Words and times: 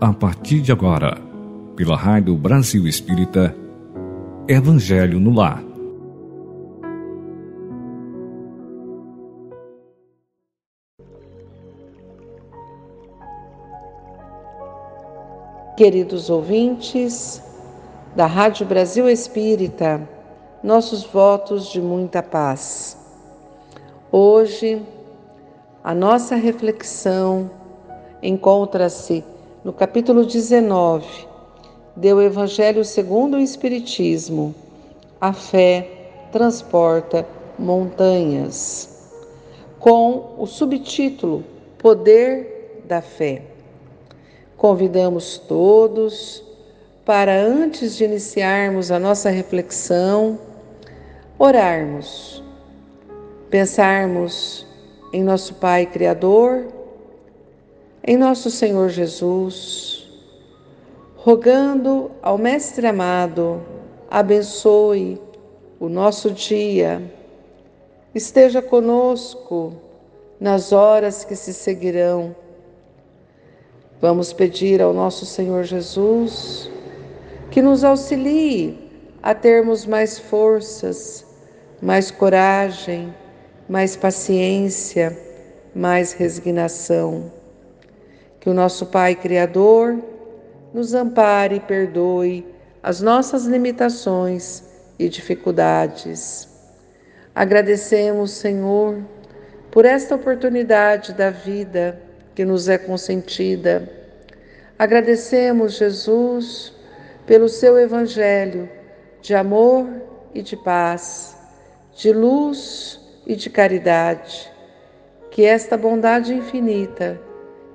a 0.00 0.14
partir 0.14 0.62
de 0.62 0.72
agora, 0.72 1.18
pela 1.76 1.94
Rádio 1.94 2.34
Brasil 2.34 2.86
Espírita, 2.86 3.54
Evangelho 4.48 5.20
no 5.20 5.30
Lar. 5.30 5.62
Queridos 15.76 16.30
ouvintes 16.30 17.42
da 18.16 18.24
Rádio 18.24 18.64
Brasil 18.64 19.06
Espírita, 19.06 20.08
nossos 20.64 21.04
votos 21.04 21.70
de 21.70 21.80
muita 21.80 22.22
paz. 22.22 22.96
Hoje, 24.10 24.82
a 25.84 25.94
nossa 25.94 26.36
reflexão 26.36 27.50
encontra-se 28.22 29.22
no 29.62 29.74
capítulo 29.74 30.24
19 30.24 31.06
do 31.94 32.22
Evangelho 32.22 32.82
segundo 32.82 33.36
o 33.36 33.40
Espiritismo. 33.40 34.54
A 35.20 35.34
fé 35.34 35.86
transporta 36.32 37.26
montanhas, 37.58 39.12
com 39.78 40.34
o 40.38 40.46
subtítulo 40.46 41.44
Poder 41.76 42.82
da 42.86 43.02
Fé. 43.02 43.42
Convidamos 44.56 45.36
todos 45.36 46.42
para, 47.04 47.34
antes 47.34 47.96
de 47.96 48.04
iniciarmos 48.04 48.90
a 48.90 48.98
nossa 48.98 49.28
reflexão, 49.28 50.38
orarmos, 51.38 52.42
pensarmos 53.50 54.66
em 55.12 55.22
nosso 55.22 55.54
Pai 55.54 55.84
Criador, 55.84 56.79
em 58.10 58.16
nosso 58.16 58.50
Senhor 58.50 58.88
Jesus, 58.88 60.04
rogando 61.14 62.10
ao 62.20 62.36
Mestre 62.36 62.84
amado, 62.88 63.62
abençoe 64.10 65.16
o 65.78 65.88
nosso 65.88 66.32
dia, 66.32 67.00
esteja 68.12 68.60
conosco 68.60 69.74
nas 70.40 70.72
horas 70.72 71.24
que 71.24 71.36
se 71.36 71.54
seguirão. 71.54 72.34
Vamos 74.00 74.32
pedir 74.32 74.82
ao 74.82 74.92
nosso 74.92 75.24
Senhor 75.24 75.62
Jesus 75.62 76.68
que 77.48 77.62
nos 77.62 77.84
auxilie 77.84 78.90
a 79.22 79.36
termos 79.36 79.86
mais 79.86 80.18
forças, 80.18 81.24
mais 81.80 82.10
coragem, 82.10 83.14
mais 83.68 83.94
paciência, 83.94 85.16
mais 85.72 86.12
resignação. 86.12 87.38
Que 88.40 88.48
o 88.48 88.54
nosso 88.54 88.86
Pai 88.86 89.14
Criador 89.14 90.02
nos 90.72 90.94
ampare 90.94 91.56
e 91.56 91.60
perdoe 91.60 92.46
as 92.82 93.00
nossas 93.00 93.44
limitações 93.44 94.64
e 94.98 95.08
dificuldades. 95.08 96.48
Agradecemos, 97.34 98.32
Senhor, 98.32 98.98
por 99.70 99.84
esta 99.84 100.14
oportunidade 100.14 101.12
da 101.12 101.30
vida 101.30 102.00
que 102.34 102.44
nos 102.44 102.68
é 102.68 102.78
consentida. 102.78 103.88
Agradecemos, 104.78 105.74
Jesus, 105.74 106.72
pelo 107.26 107.48
seu 107.48 107.78
Evangelho 107.78 108.68
de 109.20 109.34
amor 109.34 109.86
e 110.34 110.42
de 110.42 110.56
paz, 110.56 111.36
de 111.94 112.12
luz 112.12 113.00
e 113.26 113.36
de 113.36 113.50
caridade. 113.50 114.50
Que 115.30 115.44
esta 115.44 115.76
bondade 115.76 116.34
infinita 116.34 117.20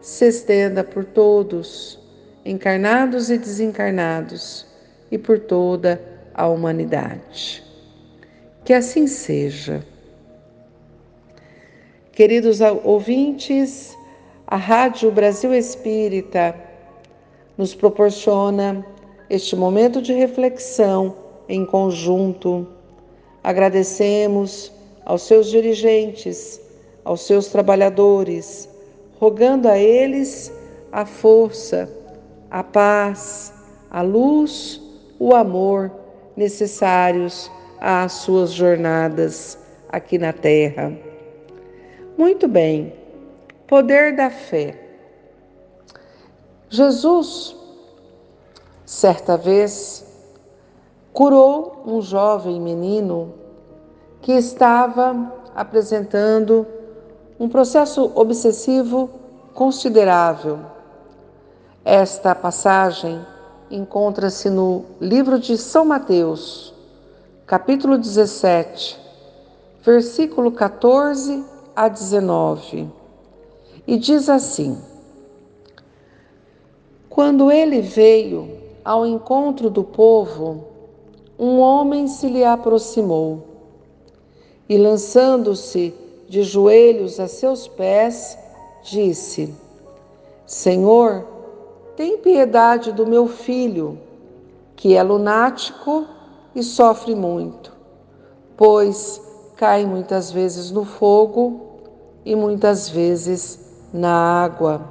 se 0.05 0.27
estenda 0.27 0.83
por 0.83 1.03
todos, 1.03 1.99
encarnados 2.45 3.31
e 3.31 3.39
desencarnados, 3.39 4.67
e 5.09 5.17
por 5.17 5.39
toda 5.39 5.99
a 6.31 6.47
humanidade. 6.47 7.63
Que 8.63 8.73
assim 8.73 9.07
seja. 9.07 9.83
Queridos 12.11 12.59
ouvintes, 12.83 13.97
a 14.45 14.57
Rádio 14.57 15.09
Brasil 15.09 15.51
Espírita 15.55 16.55
nos 17.57 17.73
proporciona 17.73 18.85
este 19.27 19.55
momento 19.55 20.03
de 20.03 20.13
reflexão 20.13 21.15
em 21.49 21.65
conjunto. 21.65 22.67
Agradecemos 23.43 24.71
aos 25.03 25.23
seus 25.23 25.49
dirigentes, 25.49 26.61
aos 27.03 27.21
seus 27.21 27.47
trabalhadores, 27.47 28.69
rogando 29.25 29.67
a 29.67 29.75
eles 29.75 30.53
a 30.91 31.03
força, 31.03 31.89
a 32.51 32.63
paz, 32.63 33.51
a 33.89 34.03
luz, 34.03 34.79
o 35.17 35.33
amor 35.33 35.91
necessários 36.37 37.49
às 37.81 38.11
suas 38.11 38.51
jornadas 38.51 39.57
aqui 39.89 40.19
na 40.19 40.31
Terra. 40.31 40.95
Muito 42.15 42.47
bem, 42.47 42.93
poder 43.65 44.15
da 44.15 44.29
fé. 44.29 44.79
Jesus, 46.69 47.55
certa 48.85 49.35
vez, 49.35 50.05
curou 51.11 51.81
um 51.83 51.99
jovem 51.99 52.61
menino 52.61 53.33
que 54.21 54.33
estava 54.33 55.33
apresentando 55.55 56.67
um 57.39 57.49
processo 57.49 58.11
obsessivo 58.15 59.09
considerável. 59.53 60.59
Esta 61.83 62.33
passagem 62.33 63.19
encontra-se 63.69 64.49
no 64.49 64.85
livro 64.99 65.39
de 65.39 65.57
São 65.57 65.85
Mateus, 65.85 66.73
capítulo 67.45 67.97
17, 67.97 68.99
versículo 69.81 70.51
14 70.51 71.43
a 71.75 71.87
19, 71.87 72.89
e 73.85 73.97
diz 73.97 74.29
assim: 74.29 74.77
Quando 77.09 77.51
ele 77.51 77.81
veio 77.81 78.49
ao 78.83 79.05
encontro 79.05 79.69
do 79.69 79.83
povo, 79.83 80.63
um 81.37 81.59
homem 81.59 82.07
se 82.07 82.29
lhe 82.29 82.45
aproximou 82.45 83.43
e, 84.69 84.77
lançando-se 84.77 85.93
de 86.27 86.43
joelhos 86.43 87.19
a 87.19 87.27
seus 87.27 87.67
pés, 87.67 88.37
disse: 88.83 89.53
Senhor, 90.45 91.25
tem 91.95 92.17
piedade 92.17 92.91
do 92.91 93.07
meu 93.07 93.27
filho, 93.27 93.97
que 94.75 94.95
é 94.95 95.03
lunático 95.03 96.05
e 96.53 96.61
sofre 96.61 97.15
muito, 97.15 97.71
pois 98.57 99.21
cai 99.55 99.85
muitas 99.85 100.31
vezes 100.31 100.71
no 100.71 100.83
fogo 100.83 101.61
e 102.25 102.35
muitas 102.35 102.89
vezes 102.89 103.59
na 103.93 104.43
água. 104.43 104.81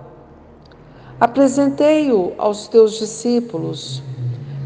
Apresentei-o 1.21 2.33
aos 2.39 2.69
teus 2.69 2.95
discípulos, 2.95 4.03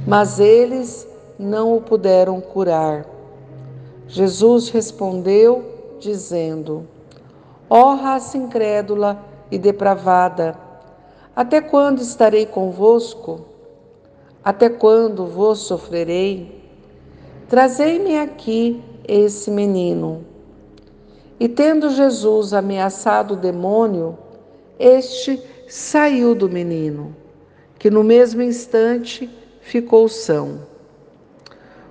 mas 0.07 0.41
eles 0.41 1.07
não 1.39 1.77
o 1.77 1.81
puderam 1.81 2.41
curar. 2.41 3.07
Jesus 4.07 4.71
respondeu, 4.71 5.78
dizendo: 5.99 6.87
Ó 7.69 7.93
oh, 7.93 7.95
raça 7.97 8.37
incrédula 8.37 9.23
e 9.51 9.59
depravada, 9.59 10.57
até 11.35 11.61
quando 11.61 12.01
estarei 12.01 12.47
convosco? 12.47 13.47
Até 14.45 14.69
quando 14.69 15.27
vos 15.27 15.61
sofrerei? 15.61 16.65
Trazei-me 17.49 18.19
aqui 18.19 18.83
esse 19.07 19.51
menino. 19.51 20.25
E 21.41 21.49
tendo 21.49 21.91
Jesus 21.91 22.53
ameaçado 22.53 23.35
o 23.35 23.37
demônio, 23.37 24.19
este 24.79 25.43
saiu 25.69 26.35
do 26.35 26.49
menino, 26.49 27.15
que 27.79 27.91
no 27.91 28.03
mesmo 28.03 28.43
instante 28.43 29.31
ficou 29.61 30.09
são. 30.09 30.61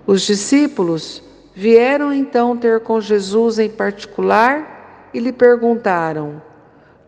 Os 0.05 0.21
discípulos 0.23 1.23
Vieram 1.59 2.13
então 2.13 2.55
ter 2.55 2.81
com 2.81 3.01
Jesus 3.01 3.57
em 3.57 3.67
particular 3.67 5.09
e 5.11 5.19
lhe 5.19 5.31
perguntaram: 5.31 6.39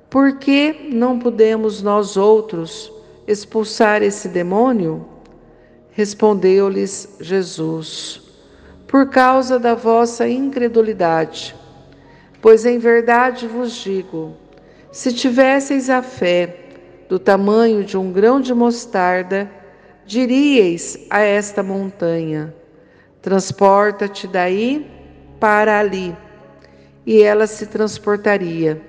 Por 0.09 0.39
que 0.39 0.89
não 0.91 1.19
podemos 1.19 1.83
nós 1.83 2.17
outros 2.17 2.91
expulsar 3.27 4.01
esse 4.01 4.27
demônio? 4.27 5.05
Respondeu-lhes 5.91 7.15
Jesus: 7.19 8.23
Por 8.87 9.11
causa 9.11 9.59
da 9.59 9.75
vossa 9.75 10.27
incredulidade. 10.27 11.55
Pois 12.41 12.65
em 12.65 12.79
verdade 12.79 13.45
vos 13.45 13.71
digo: 13.71 14.33
se 14.91 15.13
tivesseis 15.13 15.91
a 15.91 16.01
fé 16.01 16.55
do 17.07 17.19
tamanho 17.19 17.83
de 17.83 17.95
um 17.95 18.11
grão 18.11 18.41
de 18.41 18.55
mostarda, 18.55 19.47
diríeis 20.07 21.05
a 21.07 21.19
esta 21.19 21.61
montanha: 21.61 22.51
Transporta-te 23.21 24.27
daí 24.27 24.89
para 25.39 25.79
ali, 25.79 26.15
e 27.05 27.21
ela 27.21 27.47
se 27.47 27.65
transportaria, 27.67 28.81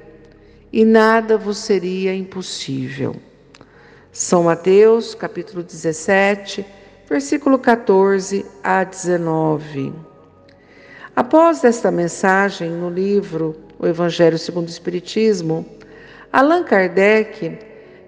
e 0.73 0.85
nada 0.85 1.37
vos 1.37 1.59
seria 1.59 2.15
impossível. 2.15 3.17
São 4.13 4.45
Mateus, 4.45 5.15
capítulo 5.15 5.63
17, 5.63 6.65
versículo 7.09 7.59
14 7.59 8.47
a 8.63 8.85
19. 8.85 9.93
Após 11.17 11.65
esta 11.65 11.91
mensagem 11.91 12.71
no 12.71 12.89
livro 12.89 13.57
O 13.79 13.87
Evangelho 13.87 14.39
segundo 14.39 14.69
o 14.69 14.71
Espiritismo, 14.71 15.67
Allan 16.33 16.63
Kardec 16.63 17.59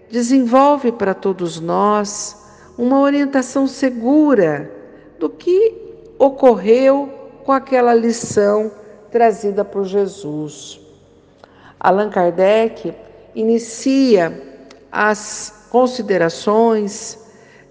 desenvolve 0.09 0.93
para 0.93 1.15
todos 1.15 1.59
nós 1.59 2.37
uma 2.79 3.01
orientação 3.01 3.67
segura 3.67 4.71
do 5.19 5.29
que 5.29 5.82
ocorreu 6.23 7.13
com 7.45 7.51
aquela 7.51 7.93
lição 7.93 8.71
trazida 9.11 9.65
por 9.65 9.85
Jesus. 9.85 10.81
Allan 11.81 12.11
Kardec 12.11 12.95
inicia 13.35 14.41
as 14.93 15.67
considerações 15.69 17.19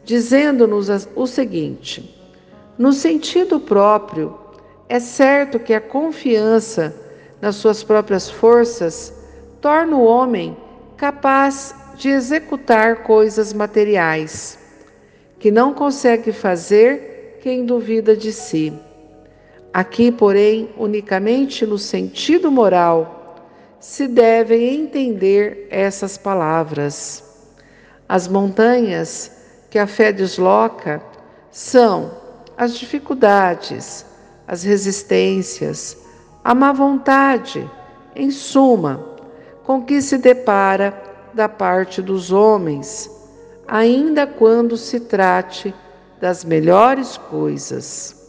dizendo-nos 0.03 0.89
o 1.15 1.25
seguinte: 1.25 2.13
no 2.77 2.92
sentido 2.92 3.57
próprio, 3.57 4.38
é 4.89 5.00
certo 5.00 5.57
que 5.57 5.74
a 5.74 5.80
confiança 5.80 6.94
nas 7.39 7.56
suas 7.56 7.86
próprias 7.86 8.30
forças 8.30 9.13
torna 9.62 9.95
o 9.95 10.04
homem 10.04 10.57
capaz 10.97 11.74
de 11.95 12.09
executar 12.09 13.04
coisas 13.04 13.54
materiais, 13.54 14.59
que 15.39 15.50
não 15.50 15.74
consegue 15.74 16.33
fazer 16.33 17.11
quem 17.42 17.66
duvida 17.66 18.16
de 18.16 18.32
si. 18.32 18.72
Aqui, 19.74 20.12
porém, 20.12 20.70
unicamente 20.78 21.66
no 21.66 21.78
sentido 21.78 22.52
moral, 22.52 23.36
se 23.80 24.08
devem 24.08 24.76
entender 24.76 25.68
essas 25.72 26.18
palavras. 26.18 27.24
As 28.08 28.28
montanhas 28.28 29.32
que 29.72 29.80
a 29.80 29.88
fé 29.88 30.12
desloca 30.12 31.02
são 31.50 32.12
as 32.56 32.78
dificuldades, 32.78 34.06
as 34.48 34.64
resistências, 34.64 35.98
a 36.44 36.54
má 36.54 36.72
vontade, 36.72 37.68
em 38.16 38.30
suma, 38.30 39.04
com 39.64 39.84
que 39.84 40.00
se 40.02 40.18
depara 40.18 40.94
da 41.34 41.50
parte 41.50 42.02
dos 42.02 42.32
homens, 42.32 43.10
ainda 43.68 44.28
quando 44.28 44.78
se 44.78 45.00
trate 45.00 45.74
das 46.21 46.45
melhores 46.45 47.18
coisas 47.18 48.21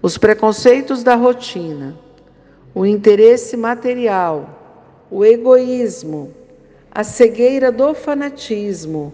os 0.00 0.16
preconceitos 0.16 1.02
da 1.02 1.16
rotina, 1.16 1.98
o 2.74 2.86
interesse 2.86 3.56
material, 3.56 4.48
o 5.10 5.24
egoísmo, 5.24 6.32
a 6.90 7.02
cegueira 7.02 7.72
do 7.72 7.94
fanatismo 7.94 9.12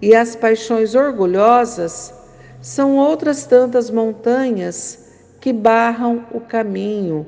e 0.00 0.14
as 0.14 0.36
paixões 0.36 0.94
orgulhosas 0.94 2.12
são 2.60 2.98
outras 2.98 3.46
tantas 3.46 3.90
montanhas 3.90 5.06
que 5.40 5.52
barram 5.52 6.26
o 6.32 6.40
caminho 6.40 7.26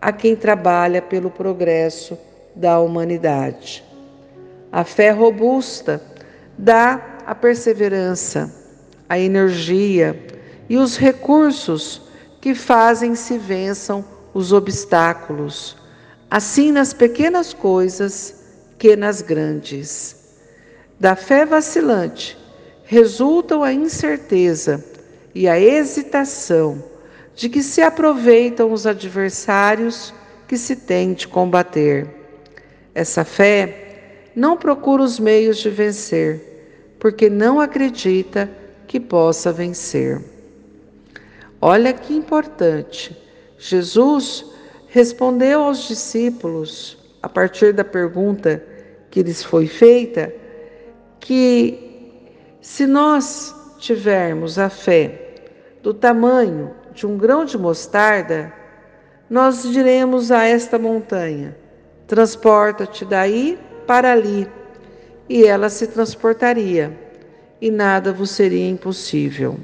a 0.00 0.12
quem 0.12 0.36
trabalha 0.36 1.00
pelo 1.00 1.30
progresso 1.30 2.18
da 2.54 2.78
humanidade. 2.78 3.82
A 4.70 4.84
fé 4.84 5.10
robusta 5.10 6.02
dá 6.58 7.20
a 7.26 7.34
perseverança, 7.34 8.52
a 9.10 9.18
energia 9.18 10.16
e 10.68 10.76
os 10.76 10.96
recursos 10.96 12.00
que 12.40 12.54
fazem 12.54 13.16
se 13.16 13.36
vençam 13.36 14.04
os 14.32 14.52
obstáculos, 14.52 15.76
assim 16.30 16.70
nas 16.70 16.92
pequenas 16.92 17.52
coisas 17.52 18.36
que 18.78 18.94
nas 18.94 19.20
grandes. 19.20 20.14
Da 21.00 21.16
fé 21.16 21.44
vacilante 21.44 22.38
resultam 22.84 23.64
a 23.64 23.72
incerteza 23.72 24.84
e 25.34 25.48
a 25.48 25.58
hesitação 25.58 26.80
de 27.34 27.48
que 27.48 27.64
se 27.64 27.82
aproveitam 27.82 28.72
os 28.72 28.86
adversários 28.86 30.14
que 30.46 30.56
se 30.56 30.76
tem 30.76 31.14
de 31.14 31.26
combater. 31.26 32.06
Essa 32.94 33.24
fé 33.24 34.30
não 34.36 34.56
procura 34.56 35.02
os 35.02 35.18
meios 35.18 35.58
de 35.58 35.68
vencer, 35.68 36.94
porque 37.00 37.28
não 37.28 37.58
acredita 37.58 38.48
que 38.90 38.98
possa 38.98 39.52
vencer. 39.52 40.20
Olha 41.60 41.92
que 41.92 42.12
importante. 42.12 43.16
Jesus 43.56 44.44
respondeu 44.88 45.62
aos 45.62 45.86
discípulos, 45.86 46.98
a 47.22 47.28
partir 47.28 47.72
da 47.72 47.84
pergunta 47.84 48.60
que 49.08 49.22
lhes 49.22 49.44
foi 49.44 49.68
feita, 49.68 50.34
que 51.20 52.18
se 52.60 52.84
nós 52.84 53.54
tivermos 53.78 54.58
a 54.58 54.68
fé 54.68 55.36
do 55.84 55.94
tamanho 55.94 56.74
de 56.92 57.06
um 57.06 57.16
grão 57.16 57.44
de 57.44 57.56
mostarda, 57.56 58.52
nós 59.30 59.62
diremos 59.62 60.32
a 60.32 60.46
esta 60.46 60.80
montanha: 60.80 61.56
transporta-te 62.08 63.04
daí 63.04 63.56
para 63.86 64.10
ali, 64.10 64.50
e 65.28 65.44
ela 65.44 65.68
se 65.68 65.86
transportaria, 65.86 67.09
e 67.60 67.70
nada 67.70 68.12
vos 68.12 68.30
seria 68.30 68.68
impossível. 68.68 69.58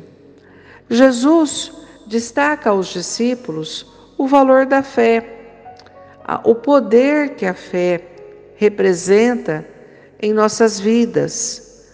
Jesus 0.88 1.72
destaca 2.06 2.70
aos 2.70 2.88
discípulos 2.88 3.86
o 4.16 4.26
valor 4.26 4.66
da 4.66 4.82
fé, 4.82 5.24
o 6.44 6.54
poder 6.54 7.30
que 7.36 7.46
a 7.46 7.54
fé 7.54 8.02
representa 8.56 9.66
em 10.20 10.32
nossas 10.32 10.80
vidas. 10.80 11.84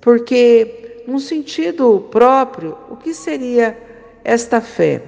Porque, 0.00 1.04
num 1.06 1.18
sentido 1.18 2.08
próprio, 2.10 2.76
o 2.90 2.96
que 2.96 3.14
seria 3.14 3.78
esta 4.24 4.60
fé? 4.60 5.02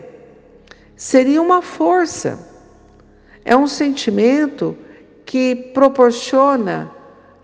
Seria 0.97 1.43
uma 1.43 1.61
força, 1.61 2.39
é 3.45 3.57
um 3.57 3.67
sentimento 3.67 4.77
que 5.25 5.55
proporciona 5.75 6.91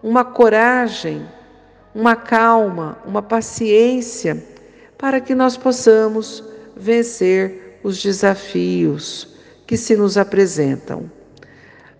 uma 0.02 0.24
coragem, 0.24 1.26
uma 1.94 2.16
calma, 2.16 2.98
uma 3.04 3.22
paciência 3.22 4.42
para 4.96 5.20
que 5.20 5.34
nós 5.34 5.56
possamos 5.56 6.44
vencer 6.76 7.78
os 7.82 8.02
desafios 8.02 9.28
que 9.66 9.76
se 9.76 9.96
nos 9.96 10.16
apresentam. 10.16 11.10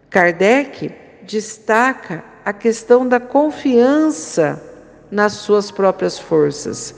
Kardec 0.09 0.93
destaca 1.23 2.25
a 2.45 2.53
questão 2.53 3.07
da 3.07 3.21
confiança 3.21 4.63
nas 5.11 5.35
suas 5.35 5.71
próprias 5.71 6.19
forças. 6.19 6.95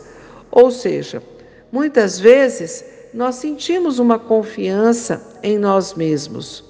Ou 0.51 0.71
seja, 0.71 1.23
muitas 1.71 2.19
vezes 2.19 2.85
nós 3.13 3.37
sentimos 3.37 3.99
uma 3.99 4.19
confiança 4.19 5.39
em 5.43 5.59
nós 5.59 5.95
mesmos. 5.95 6.65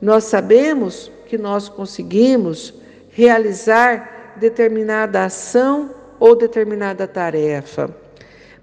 Nós 0.00 0.24
sabemos 0.24 1.10
que 1.26 1.38
nós 1.38 1.68
conseguimos 1.68 2.74
realizar 3.10 4.15
determinada 4.38 5.24
ação 5.24 5.90
ou 6.18 6.34
determinada 6.34 7.06
tarefa. 7.06 7.94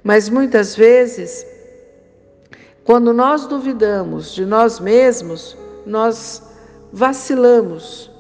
Mas 0.03 0.29
muitas 0.29 0.75
vezes 0.75 1.45
quando 2.83 3.13
nós 3.13 3.45
duvidamos 3.45 4.33
de 4.33 4.45
nós 4.45 4.77
mesmos, 4.77 5.57
nós 5.85 6.43
vacilamos 6.91 8.11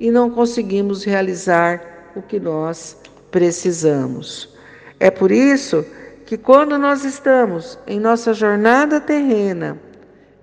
e 0.00 0.10
não 0.10 0.30
conseguimos 0.30 1.04
realizar 1.04 2.12
o 2.16 2.22
que 2.22 2.40
nós 2.40 2.96
precisamos. 3.30 4.48
É 4.98 5.10
por 5.10 5.30
isso 5.30 5.84
que, 6.24 6.38
quando 6.38 6.78
nós 6.78 7.04
estamos 7.04 7.78
em 7.86 8.00
nossa 8.00 8.32
jornada 8.32 8.98
terrena, 8.98 9.78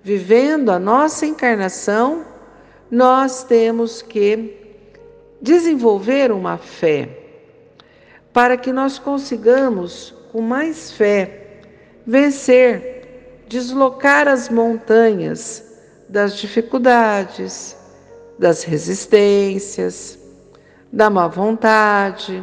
vivendo 0.04 0.70
a 0.70 0.78
nossa 0.78 1.26
encarnação, 1.26 2.24
nós 2.88 3.42
temos 3.42 4.02
que 4.02 4.63
desenvolver 5.44 6.32
uma 6.32 6.56
fé 6.56 7.06
para 8.32 8.56
que 8.56 8.72
nós 8.72 8.98
consigamos, 8.98 10.14
com 10.32 10.40
mais 10.40 10.90
fé, 10.90 11.60
vencer 12.06 13.44
deslocar 13.46 14.26
as 14.26 14.48
montanhas 14.48 15.62
das 16.08 16.38
dificuldades, 16.38 17.76
das 18.38 18.64
resistências, 18.64 20.18
da 20.90 21.10
má 21.10 21.28
vontade, 21.28 22.42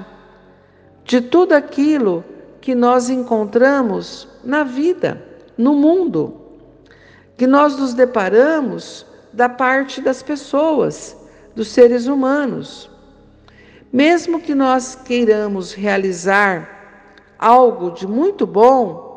de 1.03 1.21
tudo 1.21 1.53
aquilo 1.53 2.23
que 2.61 2.75
nós 2.75 3.09
encontramos 3.09 4.27
na 4.43 4.63
vida, 4.63 5.19
no 5.57 5.73
mundo, 5.73 6.39
que 7.35 7.47
nós 7.47 7.75
nos 7.79 7.95
deparamos 7.95 9.07
da 9.33 9.49
parte 9.49 10.01
das 10.01 10.21
pessoas, 10.21 11.17
dos 11.55 11.69
seres 11.69 12.05
humanos. 12.05 12.90
Mesmo 13.91 14.39
que 14.39 14.55
nós 14.55 14.95
queiramos 14.95 15.73
realizar 15.73 17.33
algo 17.37 17.91
de 17.91 18.07
muito 18.07 18.45
bom, 18.45 19.11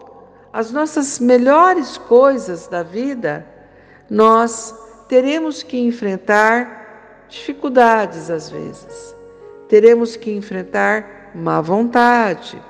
as 0.52 0.70
nossas 0.70 1.18
melhores 1.18 1.98
coisas 1.98 2.66
da 2.66 2.82
vida, 2.82 3.46
nós 4.08 4.74
teremos 5.08 5.62
que 5.62 5.78
enfrentar 5.78 7.26
dificuldades 7.28 8.30
às 8.30 8.50
vezes. 8.50 9.14
Teremos 9.68 10.16
que 10.16 10.30
enfrentar 10.30 11.32
má 11.34 11.60
vontade, 11.60 12.60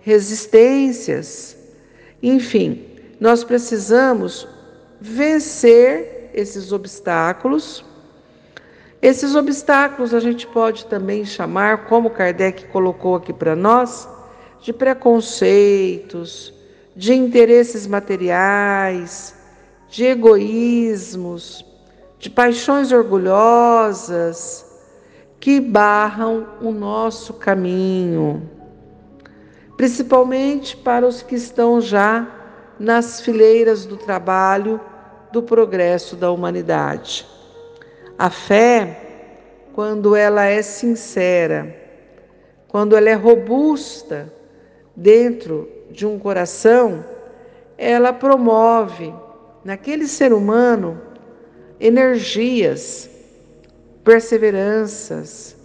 resistências. 0.00 1.56
Enfim, 2.22 2.96
nós 3.20 3.42
precisamos 3.44 4.46
vencer 5.00 6.30
esses 6.34 6.72
obstáculos. 6.72 7.84
Esses 9.00 9.36
obstáculos 9.36 10.12
a 10.12 10.18
gente 10.18 10.46
pode 10.46 10.86
também 10.86 11.24
chamar, 11.24 11.86
como 11.86 12.10
Kardec 12.10 12.66
colocou 12.66 13.14
aqui 13.14 13.32
para 13.32 13.54
nós, 13.54 14.08
de 14.60 14.72
preconceitos, 14.72 16.52
de 16.96 17.14
interesses 17.14 17.86
materiais, 17.86 19.36
de 19.88 20.04
egoísmos, 20.04 21.64
de 22.18 22.28
paixões 22.28 22.90
orgulhosas 22.90 24.66
que 25.38 25.60
barram 25.60 26.48
o 26.60 26.72
nosso 26.72 27.34
caminho, 27.34 28.50
principalmente 29.76 30.76
para 30.76 31.06
os 31.06 31.22
que 31.22 31.36
estão 31.36 31.80
já 31.80 32.26
nas 32.80 33.20
fileiras 33.20 33.86
do 33.86 33.96
trabalho 33.96 34.80
do 35.32 35.40
progresso 35.40 36.16
da 36.16 36.32
humanidade. 36.32 37.37
A 38.18 38.30
fé, 38.30 39.00
quando 39.72 40.16
ela 40.16 40.44
é 40.44 40.60
sincera, 40.60 41.72
quando 42.66 42.96
ela 42.96 43.08
é 43.08 43.14
robusta 43.14 44.32
dentro 44.96 45.68
de 45.88 46.04
um 46.04 46.18
coração, 46.18 47.04
ela 47.76 48.12
promove 48.12 49.14
naquele 49.64 50.08
ser 50.08 50.32
humano 50.32 51.00
energias, 51.78 53.08
perseveranças, 54.02 55.56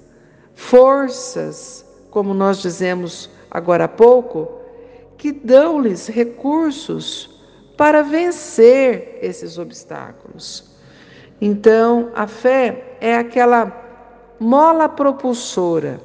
forças, 0.53 1.83
como 2.11 2.35
nós 2.35 2.59
dizemos 2.59 3.31
agora 3.49 3.85
há 3.85 3.87
pouco, 3.87 4.59
que 5.17 5.31
dão-lhes 5.31 6.05
recursos 6.05 7.41
para 7.75 8.03
vencer 8.03 9.17
esses 9.23 9.57
obstáculos. 9.57 10.72
Então, 11.45 12.09
a 12.15 12.25
fé 12.25 12.95
é 13.01 13.17
aquela 13.17 13.69
mola 14.39 14.87
propulsora, 14.87 15.99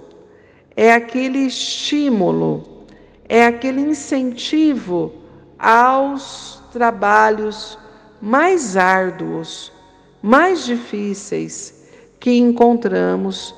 é 0.77 0.93
aquele 0.93 1.47
estímulo, 1.47 2.85
é 3.29 3.47
aquele 3.47 3.81
incentivo 3.83 5.13
aos 5.57 6.61
trabalhos 6.73 7.79
mais 8.21 8.77
árduos, 8.77 9.73
mais 10.21 10.65
difíceis 10.65 11.85
que 12.19 12.37
encontramos 12.37 13.55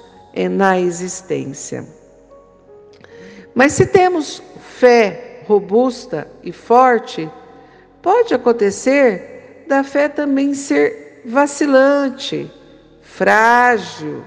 na 0.51 0.79
existência. 0.79 1.89
Mas 3.55 3.73
se 3.73 3.87
temos 3.87 4.43
fé 4.61 5.45
robusta 5.47 6.31
e 6.43 6.53
forte, 6.53 7.27
pode 8.03 8.35
acontecer 8.35 9.65
da 9.67 9.83
fé 9.83 10.11
também 10.11 10.53
ser 10.53 11.10
vacilante, 11.25 12.51
frágil. 13.03 14.23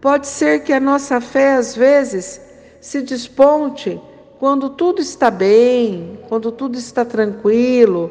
Pode 0.00 0.26
ser 0.26 0.60
que 0.60 0.72
a 0.72 0.80
nossa 0.80 1.20
fé, 1.20 1.54
às 1.54 1.76
vezes, 1.76 2.40
se 2.80 3.02
desponte 3.02 4.00
quando 4.38 4.70
tudo 4.70 5.00
está 5.00 5.30
bem, 5.30 6.18
quando 6.28 6.50
tudo 6.50 6.76
está 6.76 7.04
tranquilo, 7.04 8.10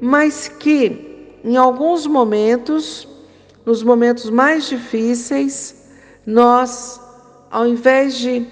mas 0.00 0.48
que 0.48 1.12
em 1.44 1.56
alguns 1.56 2.06
momentos, 2.06 3.08
nos 3.64 3.82
momentos 3.82 4.30
mais 4.30 4.66
difíceis, 4.66 5.88
nós, 6.26 7.00
ao 7.50 7.66
invés 7.66 8.14
de 8.14 8.46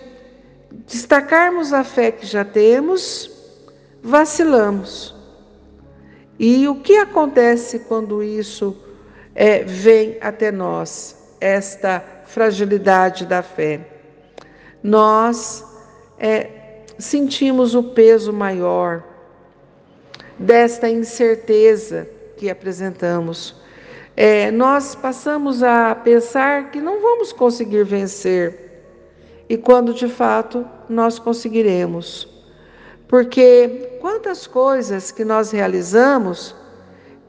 destacarmos 0.87 1.73
a 1.73 1.85
fé 1.85 2.11
que 2.11 2.27
já 2.27 2.45
temos, 2.45 3.31
vacilamos. 4.03 5.15
E 6.39 6.67
o 6.67 6.77
que 6.77 6.97
acontece 6.97 7.81
quando 7.81 8.23
isso 8.23 8.77
é, 9.35 9.63
vem 9.65 10.19
até 10.21 10.51
nós, 10.51 11.17
esta 11.41 12.03
fragilidade 12.25 13.27
da 13.27 13.43
fé? 13.43 13.81
Nós 14.83 15.65
é, 16.19 16.49
sentimos 16.99 17.75
o 17.75 17.83
peso 17.83 18.33
maior 18.33 19.03
desta 20.39 20.89
incerteza 20.89 22.09
que 22.37 22.49
apresentamos. 22.49 23.55
É, 24.17 24.51
nós 24.51 24.95
passamos 24.95 25.63
a 25.63 25.95
pensar 25.95 26.71
que 26.71 26.81
não 26.81 27.01
vamos 27.01 27.33
conseguir 27.33 27.85
vencer, 27.85 28.71
e 29.49 29.57
quando 29.57 29.93
de 29.93 30.09
fato 30.09 30.67
nós 30.89 31.19
conseguiremos. 31.19 32.29
Porque 33.09 33.99
quantas 34.01 34.47
coisas 34.47 35.11
que 35.11 35.25
nós 35.25 35.51
realizamos 35.51 36.55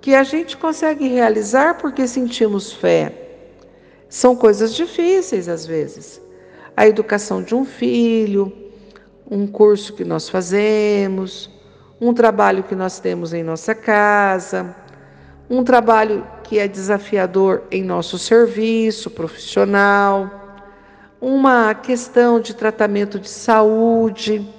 que 0.01 0.15
a 0.15 0.24
gente 0.24 0.58
consegue 0.58 1.08
realizar 1.08 1.75
porque 1.77 2.08
sentimos 2.08 2.74
fé. 2.74 3.13
São 4.10 4.36
coisas 4.36 4.74
difíceis 4.74 5.48
às 5.48 5.65
vezes. 5.65 6.20
A 6.75 6.88
educação 6.88 7.43
de 7.43 7.53
um 7.53 7.63
filho, 7.63 8.51
um 9.29 9.46
curso 9.46 9.93
que 9.93 10.03
nós 10.03 10.27
fazemos, 10.27 11.50
um 12.00 12.13
trabalho 12.13 12.63
que 12.63 12.74
nós 12.75 13.00
temos 13.00 13.31
em 13.31 13.43
nossa 13.43 13.75
casa, 13.75 14.75
um 15.48 15.63
trabalho 15.63 16.27
que 16.43 16.58
é 16.58 16.67
desafiador 16.67 17.63
em 17.70 17.84
nosso 17.84 18.17
serviço 18.17 19.12
profissional, 19.12 20.60
uma 21.22 21.75
questão 21.75 22.39
de 22.39 22.55
tratamento 22.55 23.20
de 23.20 23.29
saúde. 23.29 24.50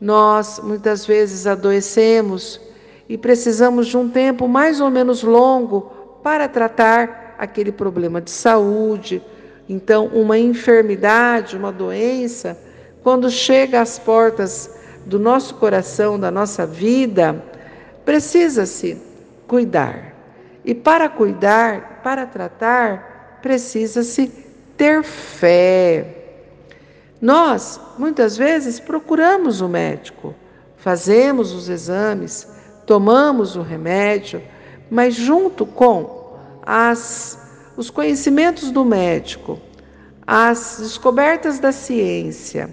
Nós 0.00 0.58
muitas 0.62 1.04
vezes 1.04 1.46
adoecemos 1.46 2.65
e 3.08 3.16
precisamos 3.16 3.86
de 3.86 3.96
um 3.96 4.08
tempo 4.08 4.48
mais 4.48 4.80
ou 4.80 4.90
menos 4.90 5.22
longo 5.22 5.82
para 6.22 6.48
tratar 6.48 7.36
aquele 7.38 7.70
problema 7.70 8.20
de 8.20 8.30
saúde. 8.30 9.22
Então, 9.68 10.06
uma 10.06 10.38
enfermidade, 10.38 11.56
uma 11.56 11.72
doença, 11.72 12.58
quando 13.02 13.30
chega 13.30 13.80
às 13.80 13.98
portas 13.98 14.70
do 15.04 15.18
nosso 15.18 15.54
coração, 15.54 16.18
da 16.18 16.30
nossa 16.30 16.66
vida, 16.66 17.42
precisa-se 18.04 19.00
cuidar. 19.46 20.14
E 20.64 20.74
para 20.74 21.08
cuidar, 21.08 22.00
para 22.02 22.26
tratar, 22.26 23.38
precisa-se 23.40 24.32
ter 24.76 25.04
fé. 25.04 26.16
Nós, 27.20 27.80
muitas 27.96 28.36
vezes, 28.36 28.80
procuramos 28.80 29.60
o 29.60 29.68
médico, 29.68 30.34
fazemos 30.76 31.52
os 31.52 31.68
exames, 31.68 32.55
tomamos 32.86 33.56
o 33.56 33.62
remédio, 33.62 34.40
mas 34.88 35.14
junto 35.14 35.66
com 35.66 36.38
as, 36.64 37.38
os 37.76 37.90
conhecimentos 37.90 38.70
do 38.70 38.84
médico, 38.84 39.60
as 40.26 40.78
descobertas 40.80 41.58
da 41.58 41.72
ciência, 41.72 42.72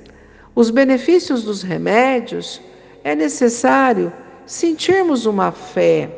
os 0.56 0.70
benefícios 0.70 1.44
dos 1.44 1.64
remédios, 1.64 2.62
é 3.04 3.16
necessário 3.16 4.14
sentirmos 4.46 5.26
uma 5.26 5.52
fé, 5.52 6.10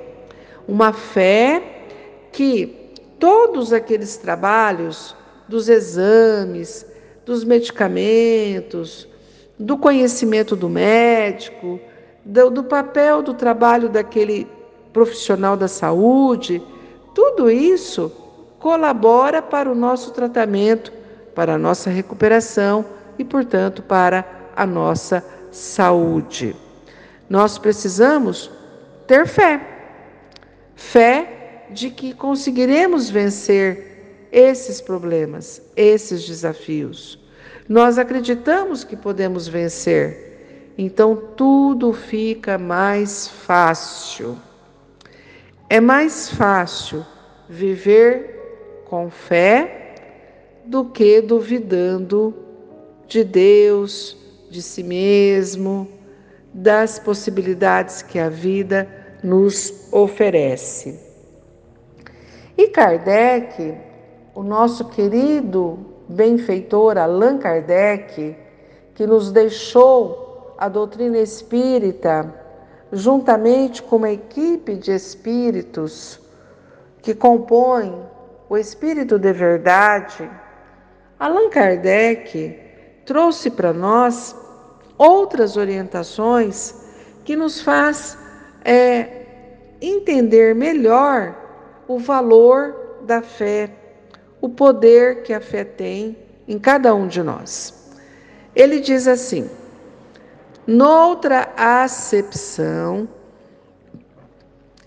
uma 0.68 0.92
fé 0.92 1.62
que 2.32 2.92
todos 3.18 3.72
aqueles 3.72 4.18
trabalhos 4.18 5.16
dos 5.48 5.70
exames, 5.70 6.86
dos 7.26 7.44
medicamentos, 7.44 9.08
do 9.58 9.78
conhecimento 9.78 10.56
do 10.56 10.70
médico, 10.70 11.80
do, 12.26 12.50
do, 12.50 12.64
papel 12.64 13.22
do 13.22 13.34
trabalho 13.34 13.88
daquele 13.88 14.48
profissional 14.92 15.56
da 15.56 15.68
saúde, 15.68 16.62
tudo 17.14 17.50
isso 17.50 18.12
colabora 18.60 19.42
para 19.42 19.72
o 19.72 19.76
nosso 19.76 20.12
tratamento, 20.12 20.92
para 21.36 21.54
a 21.54 21.58
nossa 21.58 21.90
recuperação 21.90 22.84
e, 23.18 23.24
portanto, 23.24 23.84
para 23.84 24.26
a 24.56 24.66
nossa 24.66 25.24
saúde. 25.52 26.56
Nós 27.30 27.58
precisamos 27.58 28.50
ter 29.06 29.28
fé. 29.28 29.62
Fé 30.76 31.68
de 31.70 31.90
que 31.90 32.14
conseguiremos 32.14 33.10
vencer 33.10 34.28
esses 34.32 34.82
problemas, 34.82 35.62
esses 35.76 36.28
desafios. 36.28 37.20
Nós 37.68 37.98
acreditamos 37.98 38.84
que 38.84 38.96
podemos 38.96 39.48
vencer, 39.48 40.25
então 40.78 41.16
tudo 41.36 41.94
fica 41.94 42.58
mais 42.58 43.28
fácil. 43.28 44.38
É 45.70 45.80
mais 45.80 46.30
fácil 46.30 47.06
viver 47.48 48.84
com 48.86 49.10
fé 49.10 49.96
do 50.66 50.86
que 50.86 51.22
duvidando 51.22 52.34
de 53.08 53.24
Deus, 53.24 54.18
de 54.50 54.62
si 54.62 54.84
mesmo, 54.84 55.88
das 56.54 57.00
possibilidades 57.00 58.02
que 58.02 58.20
a 58.20 58.30
vida 58.30 58.88
nos 59.24 59.88
oferece. 59.92 61.00
E 62.58 62.68
Kardec, 62.68 63.78
o 64.34 64.44
nosso 64.44 64.86
querido 64.86 65.80
benfeitor 66.08 66.98
Allan 66.98 67.38
Kardec, 67.38 68.36
que 68.94 69.06
nos 69.06 69.32
deixou 69.32 70.25
a 70.58 70.70
doutrina 70.70 71.18
espírita, 71.18 72.34
juntamente 72.92 73.82
com 73.82 73.98
uma 73.98 74.12
equipe 74.12 74.76
de 74.76 74.92
espíritos 74.92 76.20
que 77.02 77.14
compõem 77.14 77.94
o 78.50 78.58
Espírito 78.58 79.18
de 79.20 79.34
Verdade, 79.34 80.30
Allan 81.20 81.50
Kardec 81.50 82.60
trouxe 83.06 83.50
para 83.50 83.74
nós 83.74 84.36
outras 84.98 85.58
orientações 85.58 86.76
que 87.24 87.36
nos 87.36 87.62
faz 87.62 88.18
é, 88.64 89.26
entender 89.82 90.56
melhor 90.56 91.36
o 91.88 91.98
valor 92.00 93.00
da 93.02 93.22
fé, 93.22 93.70
o 94.42 94.50
poder 94.50 95.24
que 95.24 95.34
a 95.34 95.42
fé 95.42 95.64
tem 95.64 96.18
em 96.48 96.58
cada 96.58 96.94
um 96.94 97.08
de 97.08 97.22
nós. 97.22 97.74
Ele 98.56 98.80
diz 98.80 99.08
assim: 99.08 99.50
noutra 100.68 101.50
acepção, 101.56 103.08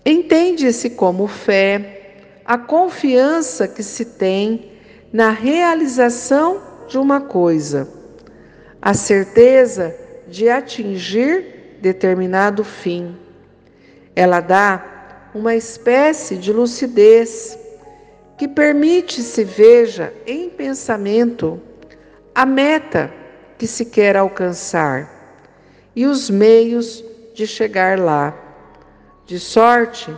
entende-se 0.05 0.89
como 0.91 1.27
fé 1.27 1.99
a 2.45 2.57
confiança 2.57 3.67
que 3.67 3.83
se 3.83 4.03
tem 4.05 4.71
na 5.13 5.29
realização 5.29 6.61
de 6.87 6.97
uma 6.97 7.21
coisa, 7.21 7.87
a 8.81 8.93
certeza 8.93 9.95
de 10.27 10.49
atingir 10.49 11.77
determinado 11.81 12.63
fim. 12.63 13.15
Ela 14.15 14.39
dá 14.39 15.29
uma 15.33 15.55
espécie 15.55 16.35
de 16.37 16.51
lucidez 16.51 17.57
que 18.37 18.47
permite 18.47 19.21
se 19.21 19.43
veja 19.43 20.13
em 20.25 20.49
pensamento 20.49 21.61
a 22.33 22.45
meta 22.45 23.13
que 23.57 23.67
se 23.67 23.85
quer 23.85 24.15
alcançar 24.15 25.18
e 25.95 26.05
os 26.05 26.29
meios 26.29 27.03
de 27.33 27.47
chegar 27.47 27.99
lá, 27.99 28.37
de 29.25 29.39
sorte 29.39 30.15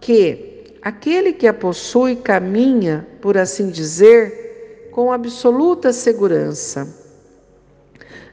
que 0.00 0.78
aquele 0.82 1.32
que 1.32 1.46
a 1.46 1.54
possui 1.54 2.16
caminha, 2.16 3.06
por 3.20 3.36
assim 3.36 3.70
dizer, 3.70 4.90
com 4.92 5.12
absoluta 5.12 5.92
segurança. 5.92 6.88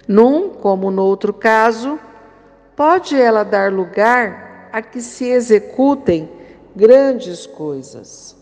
Num 0.08 0.50
como 0.50 0.92
no 0.92 1.04
outro 1.04 1.34
caso, 1.34 2.00
pode 2.76 3.20
ela 3.20 3.44
dar 3.44 3.72
lugar 3.72 4.70
a 4.72 4.82
que 4.82 5.02
se 5.02 5.26
executem 5.26 6.30
grandes 6.76 7.48
coisas. 7.48 8.36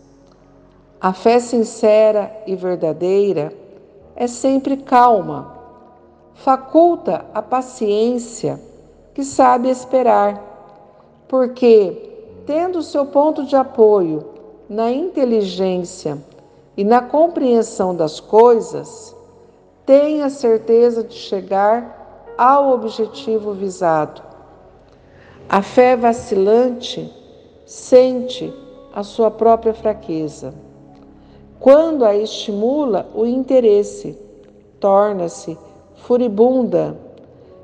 A 1.00 1.12
fé 1.12 1.38
sincera 1.38 2.30
e 2.46 2.56
verdadeira 2.56 3.52
é 4.16 4.26
sempre 4.26 4.76
calma, 4.76 5.53
faculta 6.34 7.24
a 7.32 7.40
paciência 7.40 8.60
que 9.14 9.24
sabe 9.24 9.70
esperar, 9.70 10.42
porque, 11.28 12.10
tendo 12.46 12.82
seu 12.82 13.06
ponto 13.06 13.44
de 13.44 13.56
apoio 13.56 14.24
na 14.68 14.90
inteligência 14.90 16.18
e 16.76 16.84
na 16.84 17.00
compreensão 17.00 17.94
das 17.94 18.18
coisas, 18.20 19.14
tem 19.86 20.22
a 20.22 20.30
certeza 20.30 21.04
de 21.04 21.14
chegar 21.14 22.34
ao 22.36 22.72
objetivo 22.72 23.52
visado. 23.52 24.22
A 25.48 25.62
fé 25.62 25.96
vacilante 25.96 27.12
sente 27.64 28.52
a 28.92 29.02
sua 29.02 29.30
própria 29.30 29.74
fraqueza. 29.74 30.54
Quando 31.60 32.04
a 32.04 32.16
estimula 32.16 33.08
o 33.14 33.24
interesse, 33.24 34.18
torna-se 34.80 35.56
furibunda 36.06 36.96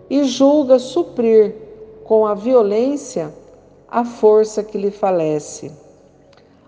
e 0.09 0.25
julga 0.25 0.79
suprir 0.79 1.55
com 2.05 2.27
a 2.27 2.35
violência 2.35 3.33
a 3.87 4.05
força 4.05 4.63
que 4.63 4.79
lhe 4.79 4.91
falece. 4.91 5.71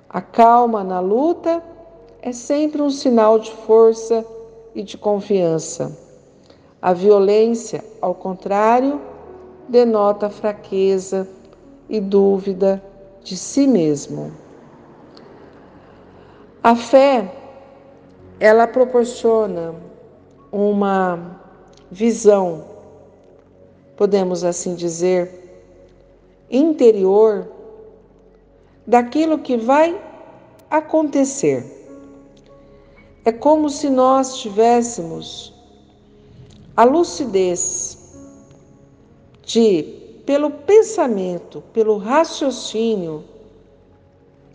A 0.08 0.20
calma 0.20 0.84
na 0.84 1.00
luta 1.00 1.62
é 2.20 2.30
sempre 2.30 2.82
um 2.82 2.90
sinal 2.90 3.38
de 3.38 3.50
força 3.50 4.24
e 4.74 4.82
de 4.82 4.98
confiança. 4.98 5.96
A 6.80 6.92
violência, 6.92 7.82
ao 8.02 8.14
contrário, 8.14 9.00
denota 9.66 10.28
fraqueza 10.28 11.26
e 11.88 12.00
dúvida 12.00 12.82
de 13.24 13.36
si 13.36 13.66
mesmo. 13.66 14.30
A 16.62 16.76
fé, 16.76 17.32
ela 18.38 18.66
proporciona 18.66 19.74
uma 20.50 21.41
visão, 21.92 22.64
podemos 23.98 24.44
assim 24.44 24.74
dizer, 24.74 25.30
interior 26.50 27.46
daquilo 28.86 29.38
que 29.38 29.58
vai 29.58 30.00
acontecer. 30.70 31.62
É 33.26 33.30
como 33.30 33.68
se 33.68 33.90
nós 33.90 34.38
tivéssemos 34.38 35.52
a 36.74 36.84
lucidez 36.84 38.16
de, 39.44 39.82
pelo 40.24 40.50
pensamento, 40.50 41.62
pelo 41.74 41.98
raciocínio, 41.98 43.22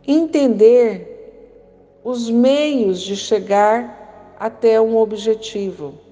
entender 0.07 1.99
os 2.03 2.31
meios 2.31 2.99
de 2.99 3.15
chegar 3.15 4.35
até 4.39 4.81
um 4.81 4.97
objetivo 4.97 6.06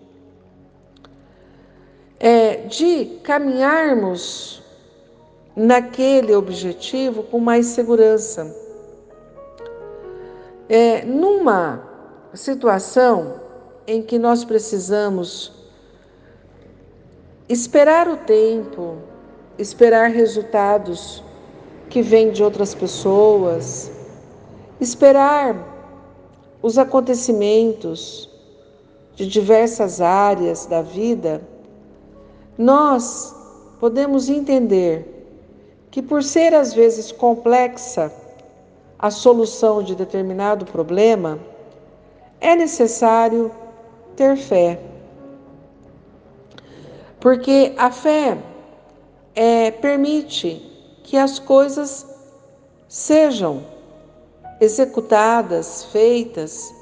é, 2.25 2.55
de 2.65 3.19
caminharmos 3.21 4.63
naquele 5.55 6.33
objetivo 6.33 7.21
com 7.21 7.39
mais 7.39 7.67
segurança. 7.67 8.51
É, 10.67 11.05
numa 11.05 11.87
situação 12.33 13.39
em 13.85 14.01
que 14.01 14.17
nós 14.17 14.43
precisamos 14.43 15.53
esperar 17.47 18.07
o 18.09 18.17
tempo, 18.17 18.97
esperar 19.59 20.09
resultados 20.09 21.23
que 21.91 22.01
vêm 22.01 22.31
de 22.31 22.43
outras 22.43 22.73
pessoas, 22.73 23.91
esperar 24.81 25.55
os 26.59 26.79
acontecimentos 26.79 28.27
de 29.13 29.27
diversas 29.27 30.01
áreas 30.01 30.65
da 30.65 30.81
vida, 30.81 31.53
nós 32.57 33.35
podemos 33.79 34.29
entender 34.29 35.27
que, 35.91 36.01
por 36.01 36.23
ser 36.23 36.53
às 36.53 36.73
vezes 36.73 37.11
complexa 37.11 38.11
a 38.97 39.11
solução 39.11 39.83
de 39.83 39.95
determinado 39.95 40.65
problema, 40.65 41.39
é 42.39 42.55
necessário 42.55 43.51
ter 44.15 44.37
fé. 44.37 44.79
Porque 47.19 47.73
a 47.77 47.91
fé 47.91 48.37
é, 49.35 49.71
permite 49.71 50.61
que 51.03 51.17
as 51.17 51.39
coisas 51.39 52.05
sejam 52.87 53.63
executadas, 54.61 55.85
feitas 55.85 56.73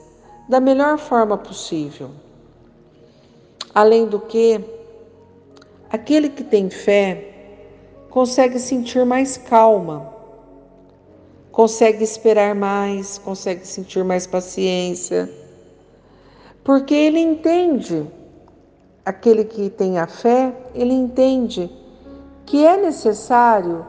da 0.48 0.60
melhor 0.60 0.98
forma 0.98 1.38
possível. 1.38 2.12
Além 3.74 4.06
do 4.06 4.20
que, 4.20 4.60
Aquele 5.94 6.28
que 6.28 6.44
tem 6.44 6.72
fé 6.72 7.24
consegue 8.10 8.58
sentir 8.58 9.06
mais 9.06 9.38
calma, 9.38 10.12
consegue 11.52 12.04
esperar 12.04 12.56
mais, 12.56 13.20
consegue 13.20 13.64
sentir 13.68 14.04
mais 14.04 14.26
paciência, 14.26 15.30
porque 16.64 16.96
ele 16.96 17.20
entende, 17.20 18.08
aquele 19.06 19.46
que 19.46 19.70
tem 19.70 20.00
a 20.00 20.08
fé, 20.08 20.52
ele 20.74 20.94
entende 20.94 21.70
que 22.44 22.66
é 22.66 22.76
necessário 22.76 23.86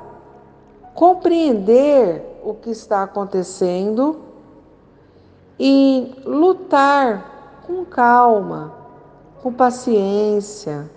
compreender 0.94 2.22
o 2.44 2.52
que 2.52 2.68
está 2.68 3.02
acontecendo 3.02 4.20
e 5.58 6.14
lutar 6.26 7.62
com 7.66 7.82
calma, 7.82 8.74
com 9.42 9.50
paciência 9.50 10.90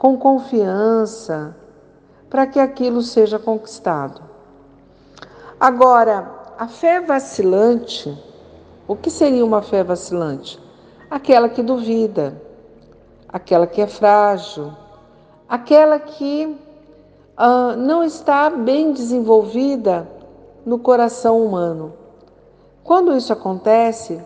com 0.00 0.16
confiança, 0.16 1.54
para 2.30 2.46
que 2.46 2.58
aquilo 2.58 3.02
seja 3.02 3.38
conquistado. 3.38 4.22
Agora, 5.60 6.54
a 6.58 6.66
fé 6.66 7.02
vacilante, 7.02 8.16
o 8.88 8.96
que 8.96 9.10
seria 9.10 9.44
uma 9.44 9.60
fé 9.60 9.84
vacilante? 9.84 10.58
Aquela 11.10 11.50
que 11.50 11.62
duvida, 11.62 12.40
aquela 13.28 13.66
que 13.66 13.82
é 13.82 13.86
frágil, 13.86 14.72
aquela 15.46 15.98
que 15.98 16.46
uh, 16.46 17.76
não 17.76 18.02
está 18.02 18.48
bem 18.48 18.94
desenvolvida 18.94 20.08
no 20.64 20.78
coração 20.78 21.44
humano. 21.44 21.92
Quando 22.82 23.14
isso 23.14 23.34
acontece, 23.34 24.18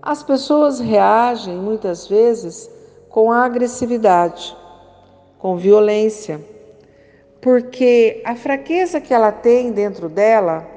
as 0.00 0.22
pessoas 0.22 0.78
reagem 0.78 1.56
muitas 1.56 2.06
vezes 2.06 2.70
com 3.08 3.32
agressividade, 3.32 4.56
com 5.40 5.56
violência, 5.56 6.40
porque 7.40 8.20
a 8.24 8.36
fraqueza 8.36 9.00
que 9.00 9.14
ela 9.14 9.32
tem 9.32 9.72
dentro 9.72 10.08
dela, 10.08 10.68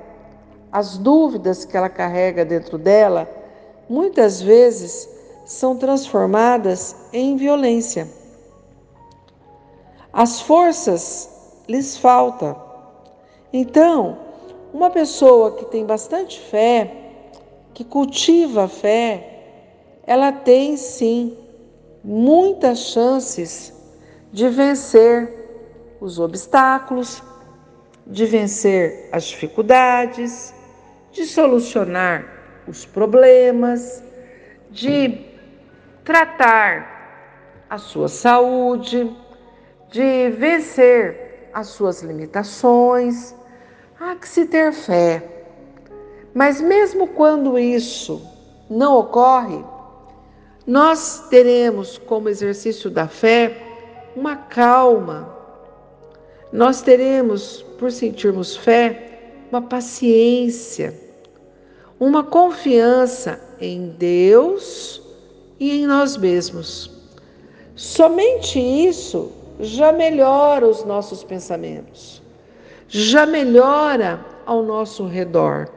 as 0.71 0.97
dúvidas 0.97 1.65
que 1.65 1.75
ela 1.75 1.89
carrega 1.89 2.45
dentro 2.45 2.77
dela, 2.77 3.29
muitas 3.89 4.41
vezes 4.41 5.09
são 5.45 5.75
transformadas 5.75 6.95
em 7.11 7.35
violência. 7.35 8.07
As 10.11 10.39
forças 10.39 11.29
lhes 11.67 11.97
faltam. 11.97 12.55
Então, 13.51 14.17
uma 14.73 14.89
pessoa 14.89 15.51
que 15.51 15.65
tem 15.65 15.85
bastante 15.85 16.39
fé, 16.39 16.91
que 17.73 17.83
cultiva 17.83 18.63
a 18.63 18.67
fé, 18.67 19.41
ela 20.07 20.31
tem 20.31 20.77
sim 20.77 21.37
muitas 22.03 22.79
chances 22.79 23.72
de 24.33 24.49
vencer 24.49 25.31
os 26.01 26.17
obstáculos, 26.17 27.21
de 28.05 28.25
vencer 28.25 29.07
as 29.11 29.25
dificuldades, 29.25 30.53
de 31.11 31.23
solucionar 31.25 32.25
os 32.67 32.83
problemas, 32.83 34.03
de 34.71 35.23
tratar 36.03 37.65
a 37.69 37.77
sua 37.77 38.09
saúde, 38.09 39.15
de 39.91 40.31
vencer 40.31 41.49
as 41.53 41.67
suas 41.67 42.01
limitações. 42.01 43.35
Há 43.99 44.15
que 44.15 44.27
se 44.27 44.47
ter 44.47 44.73
fé. 44.73 45.23
Mas 46.33 46.59
mesmo 46.59 47.07
quando 47.09 47.59
isso 47.59 48.19
não 48.67 48.97
ocorre, 48.97 49.63
nós 50.65 51.27
teremos 51.29 51.99
como 51.99 52.29
exercício 52.29 52.89
da 52.89 53.07
fé 53.07 53.72
uma 54.15 54.35
calma. 54.35 55.37
Nós 56.51 56.81
teremos, 56.81 57.63
por 57.79 57.91
sentirmos 57.91 58.55
fé, 58.55 59.13
uma 59.51 59.61
paciência, 59.61 60.93
uma 61.99 62.23
confiança 62.23 63.39
em 63.59 63.89
Deus 63.97 65.01
e 65.59 65.79
em 65.79 65.87
nós 65.87 66.17
mesmos. 66.17 66.91
Somente 67.75 68.59
isso 68.59 69.31
já 69.59 69.91
melhora 69.91 70.67
os 70.67 70.83
nossos 70.83 71.23
pensamentos, 71.23 72.21
já 72.87 73.25
melhora 73.25 74.23
ao 74.45 74.63
nosso 74.63 75.05
redor. 75.07 75.69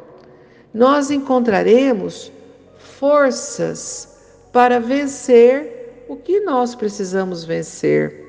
Nós 0.75 1.11
encontraremos 1.11 2.31
forças 2.77 4.19
para 4.53 4.79
vencer 4.81 6.05
o 6.09 6.17
que 6.17 6.41
nós 6.41 6.75
precisamos 6.75 7.45
vencer 7.45 8.26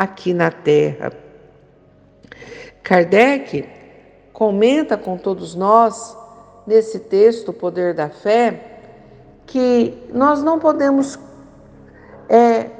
aqui 0.00 0.32
na 0.32 0.50
Terra. 0.50 1.12
Kardec 2.82 3.68
comenta 4.32 4.96
com 4.96 5.18
todos 5.18 5.54
nós, 5.54 6.16
nesse 6.66 7.00
texto, 7.00 7.50
O 7.50 7.52
Poder 7.52 7.92
da 7.92 8.08
Fé, 8.08 8.78
que 9.44 10.02
nós 10.10 10.42
não 10.42 10.58
podemos 10.58 11.18
é, 12.30 12.70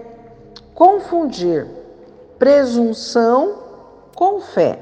confundir 0.75 1.67
presunção 2.39 3.65
com 4.17 4.41
fé. 4.41 4.79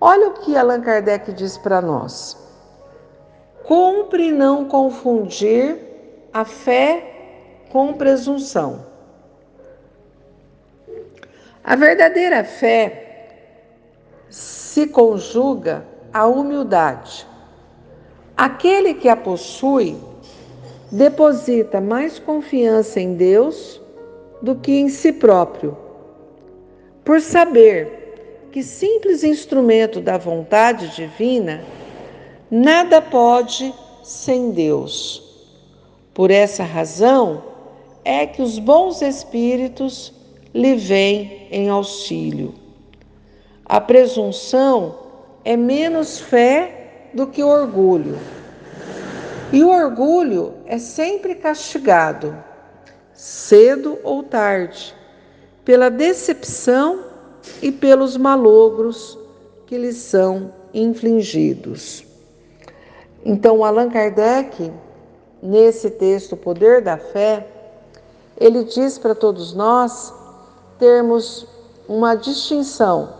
Olha 0.00 0.30
o 0.30 0.32
que 0.32 0.56
Allan 0.56 0.80
Kardec 0.80 1.32
diz 1.32 1.56
para 1.56 1.80
nós. 1.80 2.36
Cumpre 3.62 4.32
não 4.32 4.64
confundir 4.64 5.78
a 6.32 6.44
fé 6.44 7.68
com 7.70 7.92
presunção. 7.92 8.89
A 11.70 11.76
verdadeira 11.76 12.42
fé 12.42 13.28
se 14.28 14.88
conjuga 14.88 15.86
à 16.12 16.26
humildade. 16.26 17.24
Aquele 18.36 18.92
que 18.92 19.08
a 19.08 19.14
possui 19.14 19.96
deposita 20.90 21.80
mais 21.80 22.18
confiança 22.18 22.98
em 22.98 23.14
Deus 23.14 23.80
do 24.42 24.56
que 24.56 24.72
em 24.72 24.88
si 24.88 25.12
próprio, 25.12 25.78
por 27.04 27.20
saber 27.20 28.48
que 28.50 28.64
simples 28.64 29.22
instrumento 29.22 30.00
da 30.00 30.18
vontade 30.18 30.88
divina 30.88 31.62
nada 32.50 33.00
pode 33.00 33.72
sem 34.02 34.50
Deus. 34.50 35.22
Por 36.12 36.32
essa 36.32 36.64
razão 36.64 37.44
é 38.04 38.26
que 38.26 38.42
os 38.42 38.58
bons 38.58 39.02
espíritos 39.02 40.12
lhe 40.52 40.74
vêm 40.76 41.48
em 41.50 41.68
auxílio. 41.68 42.54
A 43.64 43.80
presunção 43.80 44.98
é 45.44 45.56
menos 45.56 46.18
fé 46.18 47.10
do 47.14 47.26
que 47.26 47.42
orgulho. 47.42 48.18
E 49.52 49.62
o 49.62 49.68
orgulho 49.68 50.54
é 50.66 50.78
sempre 50.78 51.34
castigado, 51.34 52.36
cedo 53.12 53.98
ou 54.04 54.22
tarde, 54.22 54.94
pela 55.64 55.90
decepção 55.90 57.04
e 57.62 57.72
pelos 57.72 58.16
malogros 58.16 59.18
que 59.66 59.76
lhes 59.76 59.96
são 59.96 60.52
infligidos. 60.72 62.04
Então, 63.24 63.64
Allan 63.64 63.90
Kardec, 63.90 64.72
nesse 65.42 65.90
texto, 65.90 66.32
O 66.32 66.36
Poder 66.36 66.80
da 66.80 66.96
Fé, 66.96 67.46
ele 68.38 68.64
diz 68.64 68.98
para 68.98 69.14
todos 69.14 69.52
nós 69.52 70.12
termos 70.80 71.46
uma 71.86 72.16
distinção 72.16 73.10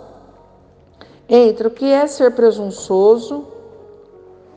entre 1.28 1.68
o 1.68 1.70
que 1.70 1.84
é 1.84 2.08
ser 2.08 2.34
presunçoso, 2.34 3.44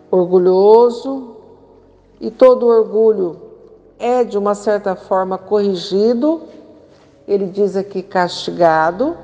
orgulhoso, 0.10 1.36
e 2.20 2.32
todo 2.32 2.66
orgulho 2.66 3.40
é 4.00 4.24
de 4.24 4.38
uma 4.38 4.56
certa 4.56 4.96
forma 4.96 5.38
corrigido, 5.38 6.42
ele 7.28 7.46
diz 7.48 7.76
aqui 7.76 8.02
castigado, 8.02 9.16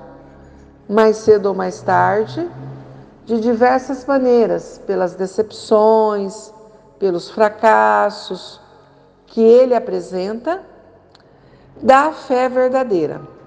mais 0.88 1.18
cedo 1.18 1.48
ou 1.48 1.56
mais 1.56 1.82
tarde, 1.82 2.48
de 3.26 3.40
diversas 3.40 4.06
maneiras, 4.06 4.80
pelas 4.86 5.16
decepções, 5.16 6.54
pelos 7.00 7.30
fracassos 7.30 8.60
que 9.28 9.42
ele 9.42 9.74
apresenta, 9.74 10.62
da 11.82 12.12
fé 12.12 12.50
verdadeira. 12.50 13.39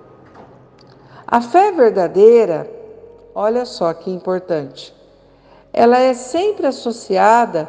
A 1.33 1.40
fé 1.40 1.73
verdadeira, 1.73 2.71
olha 3.35 3.64
só 3.64 3.95
que 3.95 4.11
importante, 4.11 4.95
ela 5.73 5.97
é 5.97 6.12
sempre 6.12 6.66
associada 6.66 7.66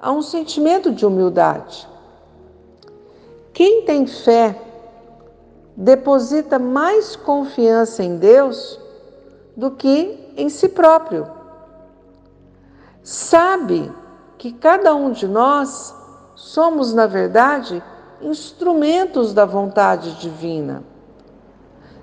a 0.00 0.12
um 0.12 0.22
sentimento 0.22 0.92
de 0.92 1.04
humildade. 1.04 1.88
Quem 3.52 3.82
tem 3.82 4.06
fé 4.06 4.56
deposita 5.76 6.60
mais 6.60 7.16
confiança 7.16 8.04
em 8.04 8.18
Deus 8.18 8.78
do 9.56 9.72
que 9.72 10.32
em 10.36 10.48
si 10.48 10.68
próprio. 10.68 11.28
Sabe 13.02 13.90
que 14.38 14.52
cada 14.52 14.94
um 14.94 15.10
de 15.10 15.26
nós 15.26 15.92
somos, 16.36 16.94
na 16.94 17.08
verdade, 17.08 17.82
instrumentos 18.20 19.34
da 19.34 19.44
vontade 19.44 20.20
divina. 20.20 20.84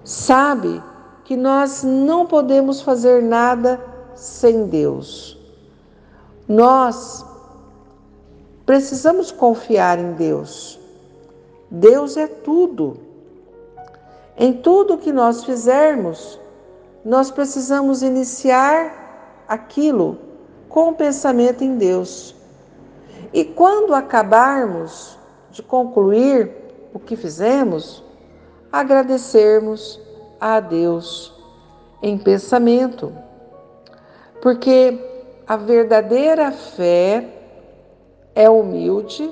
Sabe 0.03 0.88
que 1.29 1.37
nós 1.37 1.83
não 1.83 2.25
podemos 2.25 2.81
fazer 2.81 3.21
nada 3.21 3.79
sem 4.15 4.65
Deus. 4.65 5.37
Nós 6.47 7.23
Precisamos 8.69 9.31
confiar 9.31 9.97
em 9.97 10.13
Deus. 10.13 10.79
Deus 11.71 12.15
é 12.15 12.27
tudo. 12.27 12.97
Em 14.37 14.53
tudo 14.53 14.99
que 14.99 15.11
nós 15.11 15.43
fizermos, 15.43 16.39
nós 17.03 17.31
precisamos 17.31 18.03
iniciar 18.03 19.41
aquilo 19.47 20.19
com 20.69 20.89
o 20.89 20.93
pensamento 20.93 21.63
em 21.63 21.77
Deus. 21.77 22.35
E 23.33 23.43
quando 23.43 23.95
acabarmos 23.95 25.17
de 25.49 25.63
concluir 25.63 26.51
o 26.93 26.99
que 26.99 27.15
fizemos, 27.15 28.03
agradecermos 28.71 29.99
a 30.39 30.59
Deus 30.59 31.33
em 32.01 32.17
pensamento. 32.17 33.13
Porque 34.41 34.97
a 35.47 35.57
verdadeira 35.57 36.51
fé 36.51 37.27
é 38.35 38.49
humilde 38.49 39.29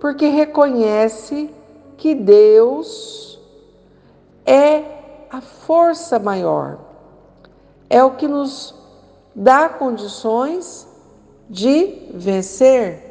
porque 0.00 0.26
reconhece 0.26 1.50
que 1.96 2.14
Deus 2.14 3.40
é 4.44 4.84
a 5.30 5.40
força 5.40 6.18
maior, 6.18 6.78
é 7.88 8.02
o 8.04 8.12
que 8.12 8.28
nos 8.28 8.74
dá 9.34 9.68
condições 9.68 10.86
de 11.48 12.10
vencer, 12.14 13.02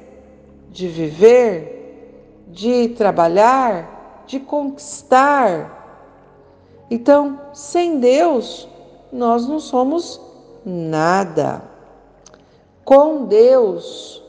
de 0.70 0.88
viver, 0.88 2.46
de 2.48 2.90
trabalhar, 2.90 4.24
de 4.26 4.40
conquistar. 4.40 5.75
Então, 6.90 7.40
sem 7.54 8.00
Deus, 8.00 8.68
nós 9.12 9.48
não 9.48 9.60
somos 9.60 10.20
nada. 10.66 11.64
Com 12.84 13.26
Deus, 13.26 14.22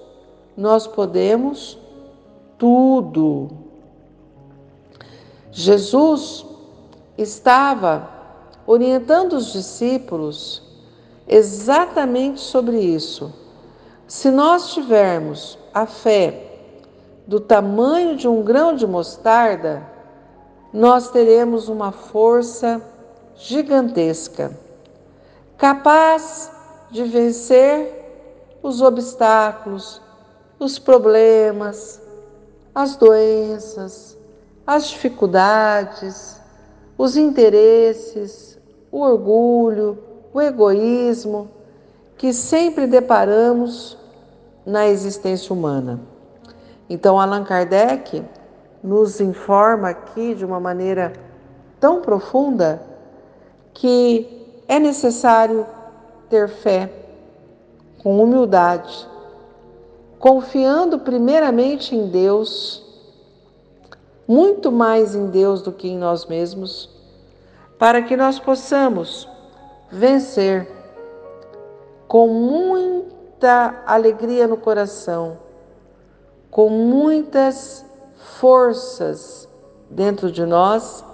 nós 0.56 0.86
podemos 0.86 1.78
tudo. 2.58 3.48
Jesus 5.52 6.46
estava 7.18 8.08
orientando 8.66 9.34
os 9.34 9.52
discípulos 9.52 10.62
exatamente 11.28 12.40
sobre 12.40 12.78
isso. 12.78 13.32
Se 14.06 14.30
nós 14.30 14.72
tivermos 14.72 15.58
a 15.74 15.84
fé 15.84 16.58
do 17.26 17.40
tamanho 17.40 18.16
de 18.16 18.28
um 18.28 18.42
grão 18.42 18.74
de 18.74 18.86
mostarda, 18.86 19.95
nós 20.76 21.08
teremos 21.08 21.70
uma 21.70 21.90
força 21.90 22.82
gigantesca, 23.34 24.52
capaz 25.56 26.52
de 26.90 27.02
vencer 27.04 28.58
os 28.62 28.82
obstáculos, 28.82 30.02
os 30.58 30.78
problemas, 30.78 31.98
as 32.74 32.94
doenças, 32.94 34.18
as 34.66 34.88
dificuldades, 34.88 36.38
os 36.98 37.16
interesses, 37.16 38.58
o 38.92 39.00
orgulho, 39.00 39.98
o 40.30 40.42
egoísmo 40.42 41.50
que 42.18 42.34
sempre 42.34 42.86
deparamos 42.86 43.96
na 44.66 44.86
existência 44.86 45.54
humana. 45.54 45.98
Então, 46.86 47.18
Allan 47.18 47.44
Kardec 47.44 48.22
nos 48.82 49.20
informa 49.20 49.90
aqui 49.90 50.34
de 50.34 50.44
uma 50.44 50.60
maneira 50.60 51.12
tão 51.80 52.00
profunda 52.00 52.82
que 53.72 54.62
é 54.68 54.78
necessário 54.78 55.66
ter 56.28 56.48
fé 56.48 56.90
com 58.02 58.22
humildade, 58.22 59.08
confiando 60.18 60.98
primeiramente 60.98 61.94
em 61.94 62.08
Deus, 62.08 62.84
muito 64.26 64.72
mais 64.72 65.14
em 65.14 65.26
Deus 65.26 65.62
do 65.62 65.72
que 65.72 65.88
em 65.88 65.98
nós 65.98 66.26
mesmos, 66.26 66.90
para 67.78 68.02
que 68.02 68.16
nós 68.16 68.38
possamos 68.38 69.28
vencer 69.90 70.68
com 72.08 72.28
muita 72.28 73.82
alegria 73.86 74.46
no 74.46 74.56
coração, 74.56 75.38
com 76.50 76.68
muitas 76.68 77.85
forças 78.40 79.48
dentro 79.90 80.30
de 80.30 80.44
nós, 80.44 81.04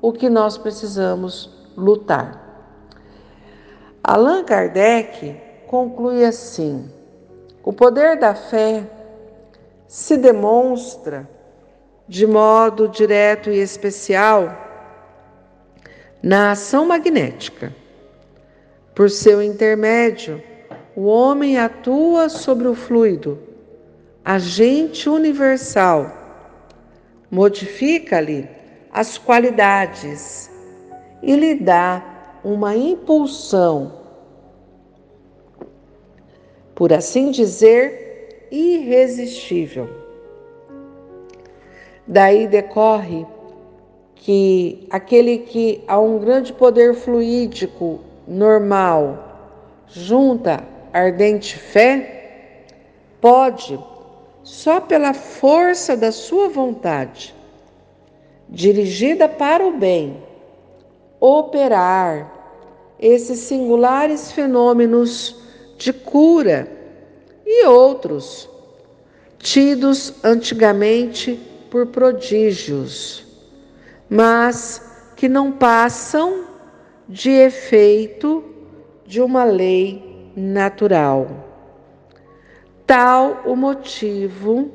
o 0.00 0.12
que 0.12 0.28
nós 0.28 0.56
precisamos 0.56 1.50
lutar. 1.76 2.40
Allan 4.02 4.44
Kardec 4.44 5.36
conclui 5.66 6.24
assim: 6.24 6.90
o 7.62 7.72
poder 7.72 8.18
da 8.18 8.34
fé 8.34 8.84
se 9.86 10.16
demonstra 10.16 11.28
de 12.08 12.26
modo 12.26 12.88
direto 12.88 13.50
e 13.50 13.58
especial 13.58 14.56
na 16.22 16.52
ação 16.52 16.86
magnética. 16.86 17.74
Por 18.94 19.08
seu 19.08 19.42
intermédio, 19.42 20.42
o 20.96 21.06
homem 21.06 21.58
atua 21.58 22.28
sobre 22.28 22.66
o 22.66 22.74
fluido, 22.74 23.38
agente 24.24 25.08
universal, 25.08 26.19
modifica-lhe 27.30 28.48
as 28.92 29.16
qualidades 29.16 30.50
e 31.22 31.36
lhe 31.36 31.54
dá 31.54 32.02
uma 32.42 32.74
impulsão 32.76 34.00
por 36.80 36.94
assim 36.94 37.30
dizer, 37.30 38.46
irresistível. 38.50 39.86
Daí 42.06 42.48
decorre 42.48 43.26
que 44.14 44.86
aquele 44.88 45.40
que 45.40 45.84
a 45.86 46.00
um 46.00 46.18
grande 46.18 46.54
poder 46.54 46.94
fluídico 46.94 48.00
normal 48.26 49.84
junta 49.88 50.64
ardente 50.90 51.54
fé, 51.58 52.64
pode, 53.20 53.78
só 54.42 54.80
pela 54.80 55.12
força 55.12 55.96
da 55.96 56.10
sua 56.10 56.48
vontade, 56.48 57.34
dirigida 58.48 59.28
para 59.28 59.66
o 59.66 59.78
bem, 59.78 60.22
operar 61.20 62.30
esses 62.98 63.38
singulares 63.40 64.32
fenômenos 64.32 65.36
de 65.78 65.92
cura 65.92 66.70
e 67.46 67.66
outros, 67.66 68.48
tidos 69.38 70.14
antigamente 70.22 71.40
por 71.70 71.86
prodígios, 71.86 73.24
mas 74.08 74.82
que 75.16 75.28
não 75.28 75.52
passam 75.52 76.44
de 77.08 77.30
efeito 77.30 78.44
de 79.06 79.20
uma 79.20 79.44
lei 79.44 80.32
natural. 80.36 81.39
Tal 82.90 83.42
o 83.46 83.54
motivo 83.54 84.68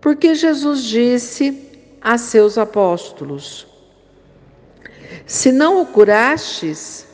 porque 0.00 0.32
Jesus 0.32 0.84
disse 0.84 1.98
a 2.00 2.16
seus 2.16 2.56
apóstolos: 2.56 3.66
Se 5.26 5.50
não 5.50 5.82
o 5.82 5.86
curastes, 5.86 7.04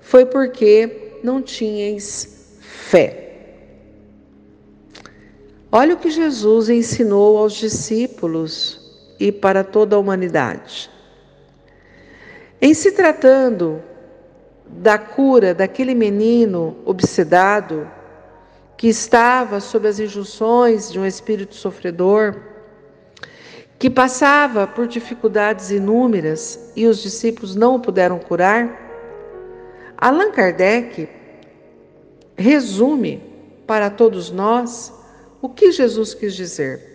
foi 0.00 0.26
porque 0.26 1.18
não 1.24 1.40
tinhas 1.40 2.58
fé. 2.60 3.54
Olha 5.72 5.94
o 5.94 5.98
que 5.98 6.10
Jesus 6.10 6.68
ensinou 6.68 7.38
aos 7.38 7.54
discípulos 7.54 9.16
e 9.18 9.32
para 9.32 9.64
toda 9.64 9.96
a 9.96 9.98
humanidade. 9.98 10.90
Em 12.60 12.74
se 12.74 12.92
tratando 12.92 13.82
da 14.68 14.98
cura 14.98 15.54
daquele 15.54 15.94
menino 15.94 16.76
obsedado 16.84 17.90
que 18.76 18.88
estava 18.88 19.60
sob 19.60 19.86
as 19.88 19.98
injunções 19.98 20.90
de 20.90 20.98
um 20.98 21.06
espírito 21.06 21.54
sofredor, 21.54 22.36
que 23.78 23.88
passava 23.88 24.66
por 24.66 24.86
dificuldades 24.86 25.70
inúmeras 25.70 26.72
e 26.74 26.86
os 26.86 27.02
discípulos 27.02 27.54
não 27.54 27.76
o 27.76 27.80
puderam 27.80 28.18
curar, 28.18 28.82
Allan 29.96 30.30
Kardec 30.30 31.08
resume 32.36 33.22
para 33.66 33.90
todos 33.90 34.30
nós 34.30 34.92
o 35.40 35.48
que 35.48 35.70
Jesus 35.70 36.14
quis 36.14 36.34
dizer. 36.34 36.94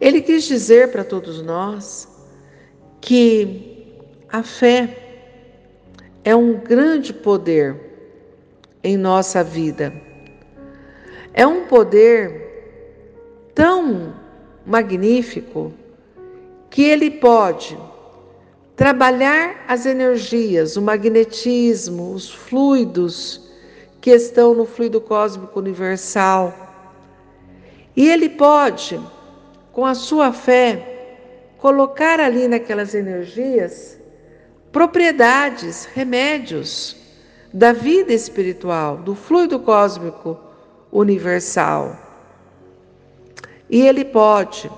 Ele 0.00 0.20
quis 0.20 0.44
dizer 0.44 0.90
para 0.90 1.04
todos 1.04 1.40
nós 1.42 2.08
que 3.00 4.02
a 4.28 4.42
fé 4.42 4.96
é 6.24 6.34
um 6.34 6.54
grande 6.54 7.12
poder 7.12 7.91
em 8.82 8.96
nossa 8.96 9.44
vida. 9.44 9.92
É 11.32 11.46
um 11.46 11.64
poder 11.64 13.50
tão 13.54 14.14
magnífico 14.66 15.72
que 16.68 16.82
ele 16.82 17.10
pode 17.10 17.78
trabalhar 18.74 19.64
as 19.68 19.86
energias, 19.86 20.76
o 20.76 20.82
magnetismo, 20.82 22.12
os 22.12 22.30
fluidos 22.30 23.50
que 24.00 24.10
estão 24.10 24.54
no 24.54 24.66
fluido 24.66 25.00
cósmico 25.00 25.58
universal. 25.60 26.52
E 27.94 28.08
ele 28.08 28.28
pode, 28.28 29.00
com 29.70 29.84
a 29.84 29.94
sua 29.94 30.32
fé, 30.32 31.16
colocar 31.58 32.18
ali 32.18 32.48
naquelas 32.48 32.94
energias 32.94 33.98
propriedades, 34.72 35.84
remédios 35.84 37.01
da 37.52 37.72
vida 37.72 38.12
espiritual, 38.12 38.96
do 38.96 39.14
fluido 39.14 39.58
cósmico 39.60 40.38
universal. 40.90 41.96
E 43.68 43.80
ele 43.80 44.04
pode 44.04 44.70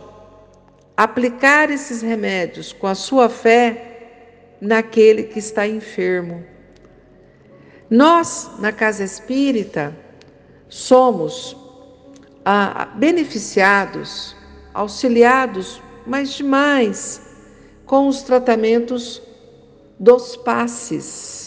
aplicar 0.96 1.70
esses 1.70 2.02
remédios 2.02 2.72
com 2.72 2.86
a 2.86 2.94
sua 2.94 3.28
fé 3.28 4.56
naquele 4.60 5.24
que 5.24 5.38
está 5.38 5.66
enfermo. 5.66 6.44
Nós, 7.90 8.50
na 8.58 8.72
casa 8.72 9.04
espírita, 9.04 9.94
somos 10.68 11.56
ah, 12.44 12.88
beneficiados, 12.96 14.34
auxiliados, 14.72 15.82
mas 16.06 16.32
demais 16.32 17.20
com 17.86 18.08
os 18.08 18.22
tratamentos 18.22 19.22
dos 19.98 20.36
passes. 20.36 21.43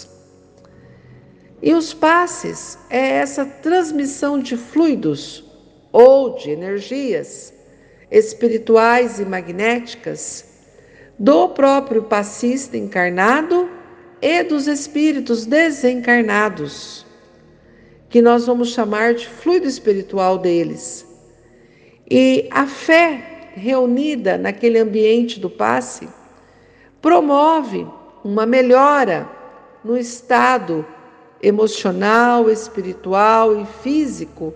E 1.62 1.74
os 1.74 1.94
passes 1.94 2.78
é 2.90 3.14
essa 3.14 3.46
transmissão 3.46 4.40
de 4.40 4.56
fluidos 4.56 5.44
ou 5.92 6.36
de 6.36 6.52
energias 6.52 7.54
espirituais 8.12 9.20
e 9.20 9.26
magnéticas 9.26 10.46
do 11.18 11.50
próprio 11.50 12.04
passista 12.04 12.78
encarnado 12.78 13.70
e 14.22 14.44
dos 14.44 14.68
espíritos 14.68 15.46
desencarnados, 15.46 17.06
que 18.10 18.22
nós 18.22 18.46
vamos 18.46 18.70
chamar 18.70 19.16
de 19.16 19.28
fluido 19.28 19.68
espiritual 19.68 20.38
deles. 20.38 21.06
E 22.10 22.48
a 22.52 22.68
fé 22.68 23.52
reunida 23.56 24.38
naquele 24.38 24.78
ambiente 24.78 25.40
do 25.40 25.50
passe 25.50 26.08
promove 27.02 27.86
uma 28.24 28.46
melhora 28.46 29.28
no 29.84 29.98
estado 29.98 30.86
emocional, 31.42 32.50
espiritual 32.50 33.60
e 33.60 33.66
físico 33.82 34.54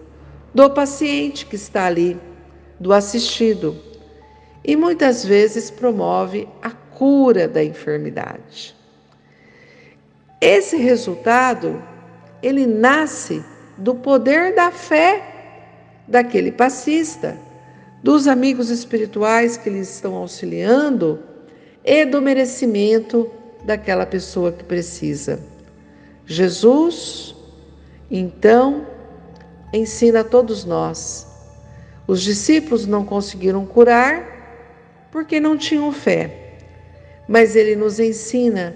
do 0.53 0.69
paciente 0.69 1.45
que 1.45 1.55
está 1.55 1.85
ali, 1.85 2.19
do 2.79 2.93
assistido, 2.93 3.75
e 4.63 4.75
muitas 4.75 5.23
vezes 5.25 5.71
promove 5.71 6.47
a 6.61 6.71
cura 6.71 7.47
da 7.47 7.63
enfermidade. 7.63 8.75
Esse 10.39 10.77
resultado, 10.77 11.81
ele 12.41 12.65
nasce 12.65 13.43
do 13.77 13.95
poder 13.95 14.55
da 14.55 14.71
fé 14.71 15.23
daquele 16.07 16.51
passista, 16.51 17.37
dos 18.03 18.27
amigos 18.27 18.69
espirituais 18.69 19.57
que 19.57 19.69
lhe 19.69 19.79
estão 19.79 20.15
auxiliando 20.15 21.19
e 21.83 22.05
do 22.05 22.21
merecimento 22.21 23.29
daquela 23.63 24.05
pessoa 24.05 24.51
que 24.51 24.63
precisa. 24.63 25.50
Jesus, 26.31 27.35
então, 28.09 28.87
ensina 29.73 30.21
a 30.21 30.23
todos 30.23 30.63
nós. 30.63 31.27
Os 32.07 32.21
discípulos 32.21 32.87
não 32.87 33.05
conseguiram 33.05 33.65
curar 33.65 35.07
porque 35.11 35.41
não 35.41 35.57
tinham 35.57 35.91
fé, 35.91 36.55
mas 37.27 37.55
ele 37.55 37.75
nos 37.75 37.99
ensina 37.99 38.73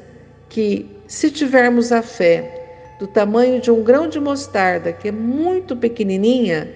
que 0.49 0.99
se 1.07 1.31
tivermos 1.31 1.93
a 1.93 2.01
fé 2.01 2.95
do 2.99 3.07
tamanho 3.07 3.61
de 3.61 3.71
um 3.71 3.81
grão 3.83 4.09
de 4.09 4.19
mostarda, 4.19 4.91
que 4.91 5.07
é 5.07 5.11
muito 5.11 5.77
pequenininha, 5.77 6.73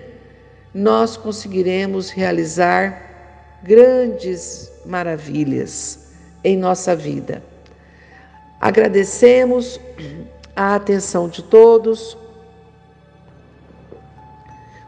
nós 0.74 1.18
conseguiremos 1.18 2.10
realizar 2.10 3.60
grandes 3.64 4.72
maravilhas 4.86 6.08
em 6.42 6.58
nossa 6.58 6.96
vida. 6.96 7.44
Agradecemos 8.62 9.80
a 10.60 10.76
atenção 10.76 11.30
de 11.30 11.42
todos, 11.42 12.18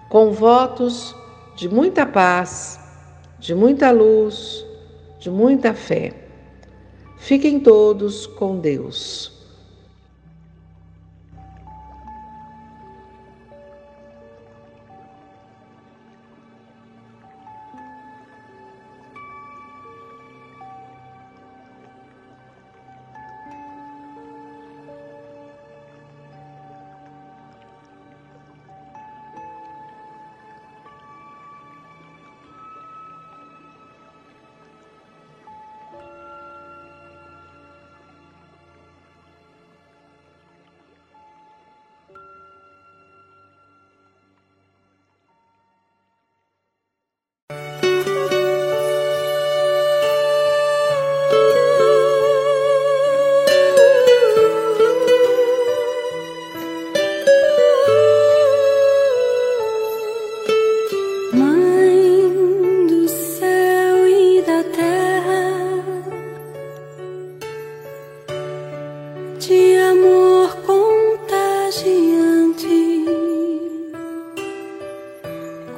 com 0.09 0.33
votos 0.33 1.15
de 1.55 1.69
muita 1.69 2.05
paz, 2.05 2.77
de 3.39 3.55
muita 3.55 3.89
luz, 3.89 4.65
de 5.17 5.31
muita 5.31 5.73
fé. 5.73 6.13
Fiquem 7.19 7.57
todos 7.57 8.27
com 8.27 8.59
Deus. 8.59 9.40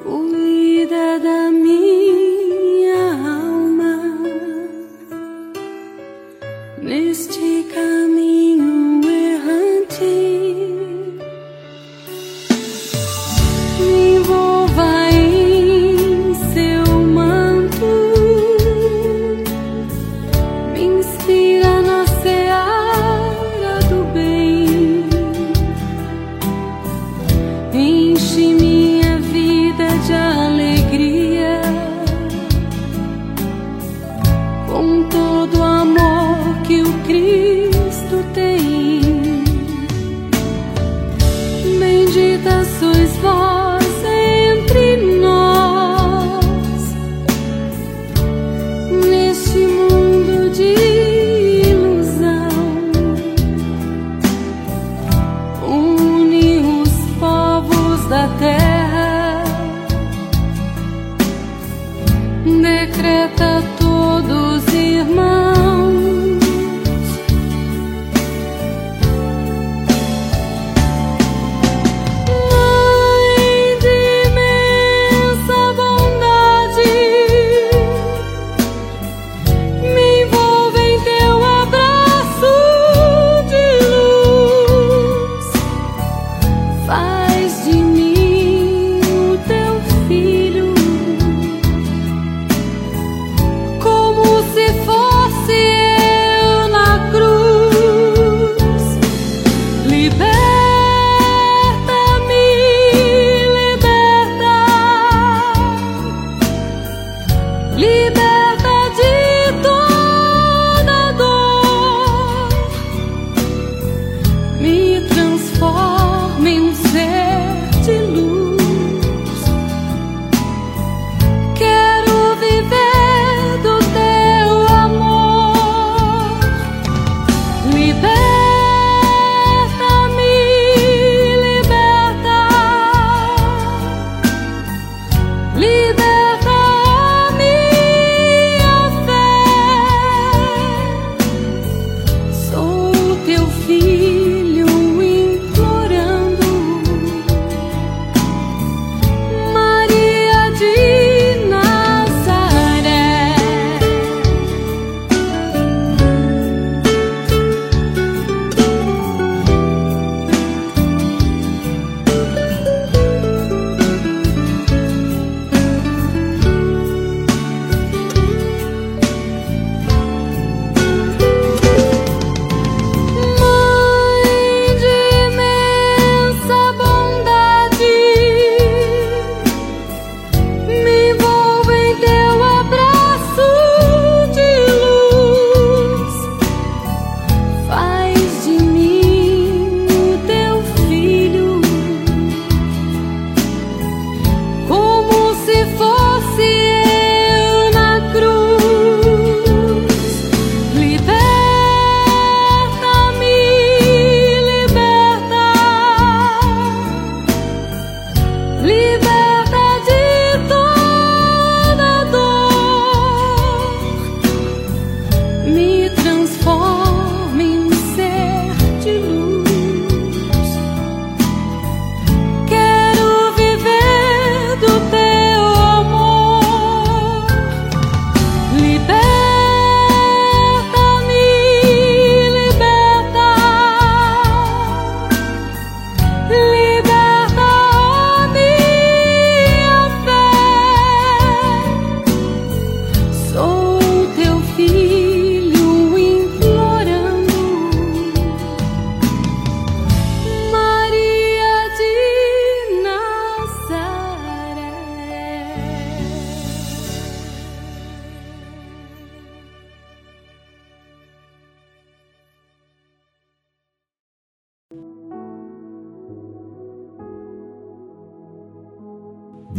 Ooh. 0.05 0.42